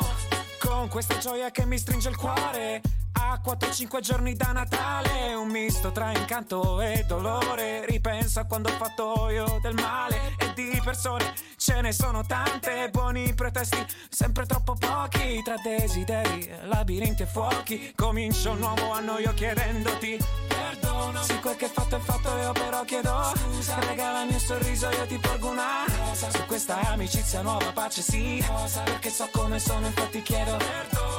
con 0.58 0.88
questa 0.88 1.18
gioia 1.18 1.50
che 1.50 1.64
mi 1.66 1.78
stringe 1.78 2.08
il 2.08 2.16
cuore 2.16 2.80
a 3.12 3.40
4-5 3.44 4.00
giorni 4.00 4.34
da 4.34 4.52
Natale 4.52 5.34
Un 5.34 5.48
misto 5.48 5.90
tra 5.92 6.10
incanto 6.16 6.80
e 6.80 7.04
dolore. 7.06 7.84
Ripenso 7.86 8.40
a 8.40 8.44
quando 8.44 8.68
ho 8.68 8.72
fatto 8.72 9.28
io 9.30 9.58
del 9.60 9.74
male 9.74 10.34
E 10.38 10.52
di 10.54 10.80
persone 10.84 11.32
ce 11.56 11.80
ne 11.80 11.92
sono 11.92 12.24
tante. 12.24 12.88
Buoni 12.90 13.34
pretesti, 13.34 13.84
sempre 14.08 14.46
troppo 14.46 14.74
pochi. 14.74 15.42
Tra 15.42 15.56
desideri, 15.62 16.50
labirinti 16.64 17.22
e 17.22 17.26
fuochi 17.26 17.92
Comincio 17.94 18.52
un 18.52 18.58
nuovo 18.58 18.92
anno 18.92 19.18
io 19.18 19.32
chiedendoti. 19.34 20.18
Perdono. 20.48 21.22
Sì, 21.22 21.38
quel 21.40 21.56
che 21.56 21.68
fatto 21.68 21.96
è 21.96 22.00
fatto 22.00 22.36
io 22.36 22.52
però 22.52 22.82
chiedo. 22.84 23.32
Scusa. 23.34 23.78
Regalami 23.80 24.32
un 24.32 24.40
sorriso 24.40 24.88
io 24.90 25.06
ti 25.06 25.18
porgo 25.18 25.50
una. 25.50 25.84
Rosa. 25.86 26.30
Su 26.30 26.44
questa 26.46 26.80
amicizia 26.80 27.42
nuova 27.42 27.70
pace 27.72 28.02
sì. 28.02 28.42
Rosa. 28.46 28.82
Perché 28.82 29.10
so 29.10 29.28
come 29.32 29.58
sono 29.58 29.86
infatti 29.86 30.22
chiedo. 30.22 30.56
Perdono 30.56 31.09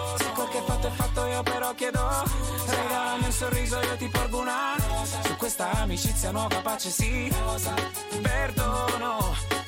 quel 0.48 0.50
che 0.50 0.62
fatto 0.66 0.88
è 0.88 0.92
fatto 0.92 1.26
io 1.26 1.44
però 1.44 1.74
chiedo 1.76 2.08
Regalami 2.66 3.26
un 3.26 3.32
sorriso 3.32 3.80
io 3.80 3.96
ti 3.98 4.08
porgo 4.08 4.40
una. 4.40 4.76
Su 5.24 5.36
questa 5.36 5.72
amicizia 5.72 6.32
nuova 6.32 6.62
pace 6.62 6.90
sì. 6.90 7.32
Perdono 8.22 9.61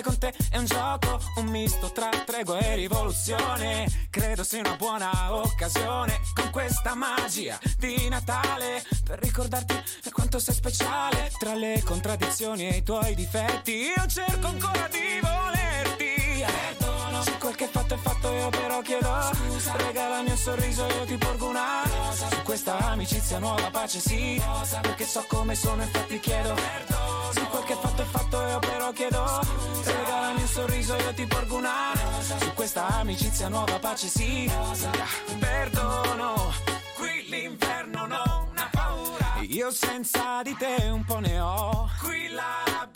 male 0.00 0.02
con 0.02 0.18
te 0.18 0.32
è 0.50 0.56
un 0.56 0.64
gioco 0.64 1.20
Un 1.36 1.46
misto 1.46 1.90
tra 1.92 2.08
tregua 2.24 2.58
e 2.58 2.74
rivoluzione. 2.74 4.06
Credo 4.10 4.42
sia 4.42 4.60
una 4.60 4.76
buona 4.76 5.34
occasione 5.34 6.20
Con 6.34 6.50
questa 6.50 6.94
magia 6.94 7.58
di 7.78 8.08
Natale 8.08 8.82
Per 9.04 9.18
ricordarti 9.20 9.74
quanto 10.12 10.38
sei 10.38 10.54
speciale 10.54 11.30
Tra 11.38 11.54
le 11.54 11.82
contraddizioni 11.84 12.68
e 12.68 12.76
i 12.78 12.82
tuoi 12.82 13.14
difetti. 13.14 13.72
Io 13.72 14.06
cerco 14.06 14.48
ancora 14.48 14.88
di 14.88 15.20
volerti. 15.20 16.44
Perdono 16.44 16.99
Se 17.22 17.36
quel 17.38 17.54
che 17.54 17.66
fatto 17.66 17.94
è 17.94 17.96
fatto 17.96 18.30
io 18.32 18.48
però 18.48 18.80
chiedo. 18.82 19.30
Scusa. 19.32 19.76
Regalami 19.76 20.30
un 20.30 20.36
sorriso 20.36 20.86
io 20.86 21.04
ti 21.04 21.16
porgo 21.16 21.48
una 21.48 21.82
Rosa 21.84 22.28
Su 22.30 22.42
questa 22.42 22.78
amicizia 22.78 23.38
nuova 23.38 23.70
pace 23.70 24.00
sì. 24.00 24.40
Rosa 24.44 24.80
Perché 24.80 25.04
so 25.04 25.24
come 25.28 25.54
sono 25.54 25.82
infatti 25.82 26.18
chiedo. 26.20 26.54
Perdono. 26.54 27.32
Se 27.32 27.40
quel 27.42 27.64
che 27.64 27.74
fatto 27.74 28.02
è 28.02 28.04
fatto 28.04 28.40
io 28.46 28.58
però 28.58 28.92
chiedo. 28.92 29.26
Scusa. 29.26 29.92
Regalami 29.92 30.40
un 30.40 30.48
sorriso 30.48 30.96
io 30.96 31.12
ti 31.14 31.26
porgo 31.26 31.56
una 31.56 31.92
Rosa 31.94 32.38
Su 32.38 32.52
questa 32.54 32.86
amicizia 32.86 33.48
nuova 33.48 33.78
pace 33.78 34.08
sì. 34.08 34.50
Rosa 34.54 34.90
Perdono 35.38 36.52
Qui 36.96 37.26
l'inferno 37.28 38.06
non 38.06 38.52
ha 38.54 38.68
paura. 38.70 39.38
Io 39.40 39.70
senza 39.70 40.42
di 40.42 40.54
te 40.56 40.88
un 40.90 41.04
po' 41.04 41.18
ne 41.18 41.40
ho. 41.40 41.88
Qui 42.00 42.28
la 42.28 42.88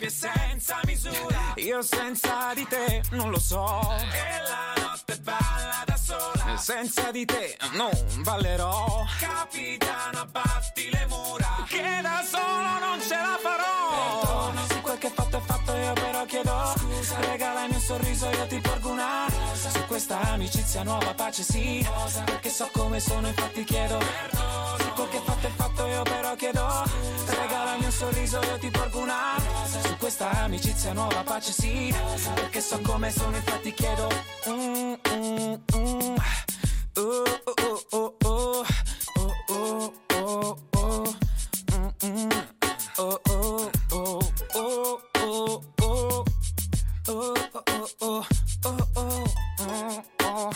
Io 1.65 1.81
senza 1.81 2.53
di 2.53 2.63
te 2.67 3.01
non 3.09 3.31
lo 3.31 3.39
so. 3.39 3.65
E 3.89 4.41
la 4.47 4.83
notte 4.83 5.17
balla 5.17 5.83
da 5.83 5.97
sola. 5.97 6.57
Senza 6.57 7.09
di 7.09 7.25
te 7.25 7.57
non 7.71 7.89
ballerò. 8.21 9.03
Capitano 9.19 10.19
abbatti 10.19 10.91
le 10.91 11.07
mura. 11.09 11.65
Che 11.67 11.99
da 12.03 12.23
solo 12.23 12.77
non 12.85 13.01
ce 13.01 13.15
la 13.15 13.39
farò. 13.41 14.21
Perdono 14.21 14.67
Se 14.67 14.81
quel 14.81 14.97
che 14.99 15.09
fatto 15.09 15.37
è 15.37 15.41
fatto 15.41 15.54
io 15.75 15.93
però 15.93 16.25
chiedo 16.25 16.73
Scusa 16.77 17.19
Regalami 17.19 17.73
un 17.73 17.79
sorriso 17.79 18.29
io 18.29 18.45
ti 18.47 18.59
porgo 18.59 18.89
una 18.89 19.25
Rosa 19.27 19.69
Su 19.69 19.85
questa 19.85 20.19
amicizia 20.21 20.83
nuova 20.83 21.13
pace 21.13 21.43
sì 21.43 21.83
Rosa 21.83 22.23
Perché 22.23 22.49
so 22.49 22.69
come 22.71 22.99
sono 22.99 23.27
infatti 23.27 23.63
chiedo 23.63 23.97
Perdono 23.97 24.77
Se 24.77 24.89
quel 24.95 25.09
che 25.09 25.21
fatto 25.23 25.47
è 25.47 25.51
fatto 25.55 25.85
io 25.85 26.01
però 26.03 26.35
chiedo 26.35 26.83
Regalami 27.27 27.85
un 27.85 27.91
sorriso 27.91 28.41
io 28.41 28.57
ti 28.57 28.69
porgo 28.69 28.99
una 28.99 29.35
Rosa 29.37 29.81
Su 29.87 29.97
questa 29.97 30.29
amicizia 30.31 30.93
nuova 30.93 31.21
pace 31.23 31.51
sì 31.51 31.91
Rosa 31.91 32.31
Perché 32.31 32.61
so 32.61 32.79
come 32.81 33.11
sono 33.11 33.35
infatti 33.35 33.73
chiedo 33.73 34.09
Mm, 34.47 34.93
mm, 35.09 35.55
mm. 35.75 36.15
Oh, 36.97 37.23
oh, 37.43 37.85
oh, 37.91 38.15
oh, 38.21 38.65
oh. 39.49 39.95
Oh, 44.57 45.01
oh, 45.25 45.61
oh, 45.81 46.23
oh. 46.23 46.23
Oh, 47.07 47.33
oh, 47.53 47.87
oh, 48.01 48.25
oh, 48.63 48.93
oh, 48.93 48.93
oh. 50.25 50.51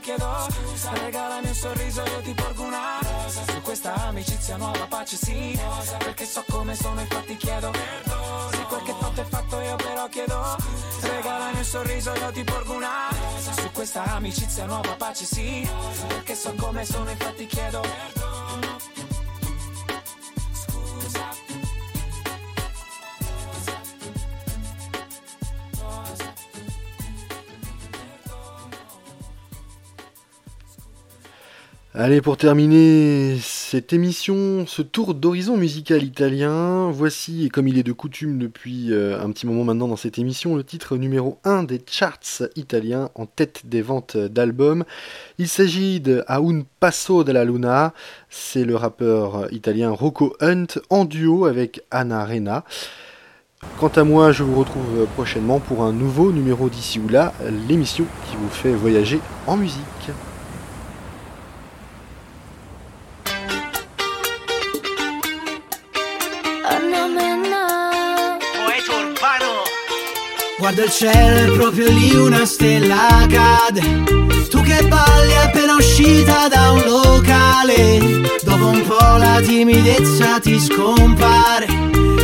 Chiedo 0.00 0.46
Scusa 0.50 0.92
Regalami 0.94 1.48
un 1.48 1.54
sorriso 1.54 2.02
io 2.02 2.20
ti 2.22 2.32
porgo 2.32 2.62
una 2.64 2.98
Rosa 3.00 3.44
Su 3.44 3.60
questa 3.60 3.94
amicizia 4.06 4.56
nuova 4.56 4.86
pace 4.88 5.16
sì 5.16 5.56
Rosa 5.62 5.98
Perché 5.98 6.24
so 6.24 6.42
come 6.48 6.74
sono 6.74 7.00
infatti 7.00 7.36
chiedo 7.36 7.70
Perdono 7.70 8.09
fatto 9.12 9.24
fatto 9.24 9.60
io 9.60 9.76
però 9.76 10.08
chiedo. 10.08 10.56
Regalami 11.00 11.58
un 11.58 11.64
sorriso 11.64 12.12
io 12.14 12.30
ti 12.30 12.44
porgo 12.44 12.74
una. 12.74 13.08
Su 13.38 13.70
questa 13.72 14.04
amicizia 14.04 14.66
nuova 14.66 14.94
pace 14.96 15.24
sì. 15.24 15.68
Perché 16.08 16.34
so 16.34 16.54
come 16.54 16.84
sono 16.84 17.10
infatti 17.10 17.46
chiedo 17.46 17.82
Allez, 31.92 32.22
pour 32.22 32.36
terminer 32.36 33.36
cette 33.70 33.92
émission, 33.92 34.66
ce 34.66 34.82
tour 34.82 35.14
d'horizon 35.14 35.56
musical 35.56 36.02
italien, 36.02 36.90
voici, 36.90 37.46
et 37.46 37.50
comme 37.50 37.68
il 37.68 37.78
est 37.78 37.84
de 37.84 37.92
coutume 37.92 38.36
depuis 38.36 38.92
euh, 38.92 39.22
un 39.22 39.30
petit 39.30 39.46
moment 39.46 39.62
maintenant 39.62 39.86
dans 39.86 39.94
cette 39.94 40.18
émission, 40.18 40.56
le 40.56 40.64
titre 40.64 40.96
numéro 40.96 41.38
1 41.44 41.62
des 41.62 41.80
charts 41.86 42.42
italiens 42.56 43.10
en 43.14 43.26
tête 43.26 43.66
des 43.66 43.80
ventes 43.80 44.16
d'albums. 44.16 44.82
Il 45.38 45.46
s'agit 45.46 46.00
de 46.00 46.24
A 46.26 46.40
un 46.40 46.62
passo 46.80 47.22
della 47.22 47.44
luna, 47.44 47.94
c'est 48.28 48.64
le 48.64 48.74
rappeur 48.74 49.46
italien 49.52 49.90
Rocco 49.90 50.34
Hunt 50.40 50.80
en 50.90 51.04
duo 51.04 51.44
avec 51.44 51.84
Anna 51.92 52.24
Rena. 52.24 52.64
Quant 53.78 53.92
à 53.94 54.02
moi, 54.02 54.32
je 54.32 54.42
vous 54.42 54.58
retrouve 54.58 55.06
prochainement 55.14 55.60
pour 55.60 55.84
un 55.84 55.92
nouveau 55.92 56.32
numéro 56.32 56.68
d'ici 56.68 56.98
ou 56.98 57.08
là, 57.08 57.32
l'émission 57.68 58.06
qui 58.28 58.36
vous 58.36 58.48
fait 58.48 58.72
voyager 58.72 59.20
en 59.46 59.56
musique. 59.56 60.10
Guarda 70.72 70.86
il 70.86 70.92
cielo, 70.92 71.52
è 71.52 71.56
proprio 71.56 71.90
lì 71.90 72.14
una 72.14 72.44
stella 72.46 73.26
cade. 73.28 73.80
Tu 74.48 74.60
che 74.62 74.84
balli 74.86 75.36
appena 75.42 75.74
uscita 75.74 76.46
da 76.46 76.70
un 76.70 76.82
locale. 76.86 77.98
Dopo 78.44 78.66
un 78.66 78.86
po' 78.86 79.16
la 79.16 79.40
timidezza 79.42 80.38
ti 80.38 80.60
scompare. 80.60 81.66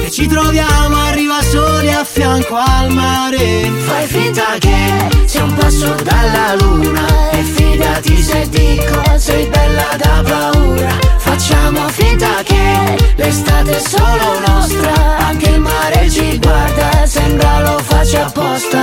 E 0.01 0.11
ci 0.13 0.29
troviamo, 0.29 0.97
arriva 0.97 1.43
soli 1.43 1.93
a 1.93 2.05
fianco 2.05 2.55
al 2.55 2.93
mare. 2.93 3.69
Fai 3.85 4.07
finta 4.07 4.55
che 4.61 5.27
sia 5.27 5.43
un 5.43 5.53
passo 5.55 5.97
dalla 6.05 6.55
luna. 6.55 7.31
E 7.33 7.43
fidati 7.43 8.23
se 8.23 8.49
dico, 8.49 9.19
sei 9.19 9.47
bella 9.49 9.97
da 9.97 10.23
paura. 10.25 11.16
Facciamo 11.39 11.87
finta 11.89 12.43
che 12.45 12.97
l'estate 13.17 13.77
è 13.77 13.79
solo 13.79 14.41
nostra. 14.47 15.19
Anche 15.19 15.51
il 15.51 15.61
mare 15.61 16.09
ci 16.09 16.39
guarda, 16.39 17.05
sembra 17.05 17.61
lo 17.61 17.79
faccia 17.79 18.25
apposta. 18.25 18.79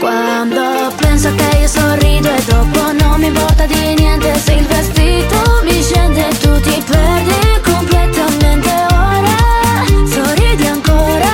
Quando 0.00 0.92
penso 0.96 1.32
te 1.36 1.58
io 1.58 1.68
sorrido 1.68 2.28
e 2.28 2.42
dopo 2.44 2.92
non 2.92 3.20
mi 3.20 3.26
importa 3.26 3.66
di 3.66 3.94
niente 3.94 4.36
Se 4.36 4.52
il 4.52 4.66
vestito 4.66 5.60
mi 5.62 5.80
scende 5.80 6.26
tu 6.40 6.60
ti 6.60 6.82
perdi 6.84 7.60
completamente 7.62 8.70
ora 8.90 9.86
Sorridi 10.12 10.66
ancora 10.66 11.32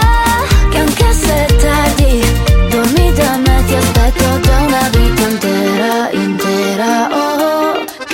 che 0.68 0.78
anche 0.78 1.12
se 1.14 1.46
è 1.46 1.56
tardi 1.56 2.20
Dormi 2.68 3.12
da 3.14 3.36
me 3.38 3.64
ti 3.64 3.74
aspetto 3.74 4.38
da 4.46 4.56
una 4.66 4.88
vita 4.90 5.22
intera, 5.28 5.57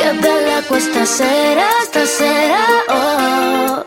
che 0.05 0.13
bella 0.19 0.63
questa 0.67 1.05
sera, 1.07 1.67
stasera 1.83 2.63
Oh. 2.89 3.85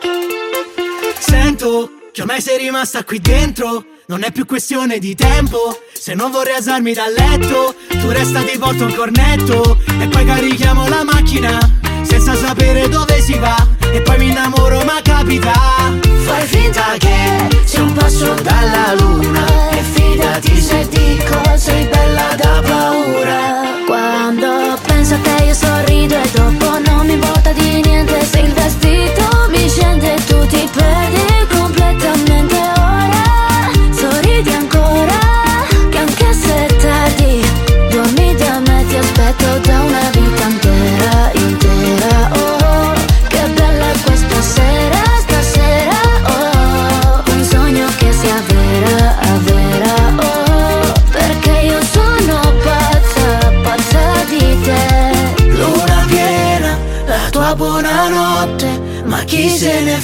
Sento 1.20 1.91
che 2.11 2.22
ormai 2.22 2.41
sei 2.41 2.57
rimasta 2.57 3.03
qui 3.03 3.20
dentro. 3.20 3.86
Non 4.07 4.24
è 4.24 4.32
più 4.32 4.45
questione 4.45 4.99
di 4.99 5.15
tempo, 5.15 5.82
se 5.93 6.13
non 6.13 6.32
vorrei 6.32 6.55
alzarmi 6.55 6.93
dal 6.93 7.13
letto, 7.13 7.76
tu 7.89 8.09
resta 8.09 8.41
ti 8.41 8.57
porto 8.57 8.86
un 8.86 8.95
cornetto. 8.95 9.78
E 9.99 10.07
poi 10.07 10.26
carichiamo 10.26 10.88
la 10.88 11.03
macchina 11.03 11.59
senza 12.03 12.34
sapere 12.36 12.88
dove 12.88 13.22
si 13.22 13.38
va. 13.38 13.55
E 13.91 14.01
poi 14.01 14.18
mi 14.18 14.30
innamoro 14.30 14.84
ma 14.86 14.99
capita. 15.03 15.51
Fai 16.26 16.47
finta 16.47 16.95
che 16.97 17.63
sei 17.65 17.82
un 17.82 17.93
passo 17.93 18.34
dalla 18.34 18.93
luna 18.97 19.07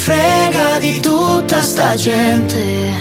frega 0.04 0.80
di 0.80 1.00
tutta 1.00 1.62
sta 1.62 1.96
gente 1.96 2.92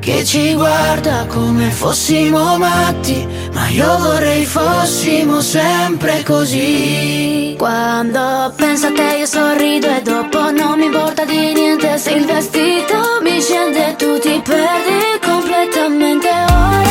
che 0.00 0.24
ci 0.24 0.54
guarda 0.54 1.26
come 1.28 1.70
fossimo 1.70 2.58
matti, 2.58 3.24
ma 3.52 3.68
io 3.68 3.96
vorrei 3.98 4.44
fossimo 4.44 5.40
sempre 5.40 6.24
così. 6.24 7.54
Quando 7.56 8.52
penso 8.56 8.88
a 8.88 8.92
te 8.92 9.18
io 9.18 9.26
sorrido 9.26 9.86
e 9.86 10.02
dopo 10.02 10.50
non 10.50 10.78
mi 10.78 10.86
importa 10.86 11.24
di 11.24 11.52
niente 11.52 11.96
se 11.96 12.10
il 12.10 12.24
vestito 12.24 13.20
mi 13.22 13.40
scende 13.40 13.90
e 13.90 13.96
tu 13.96 14.18
ti 14.18 14.42
perdi 14.42 15.20
completamente 15.22 16.28
ora. 16.28 16.87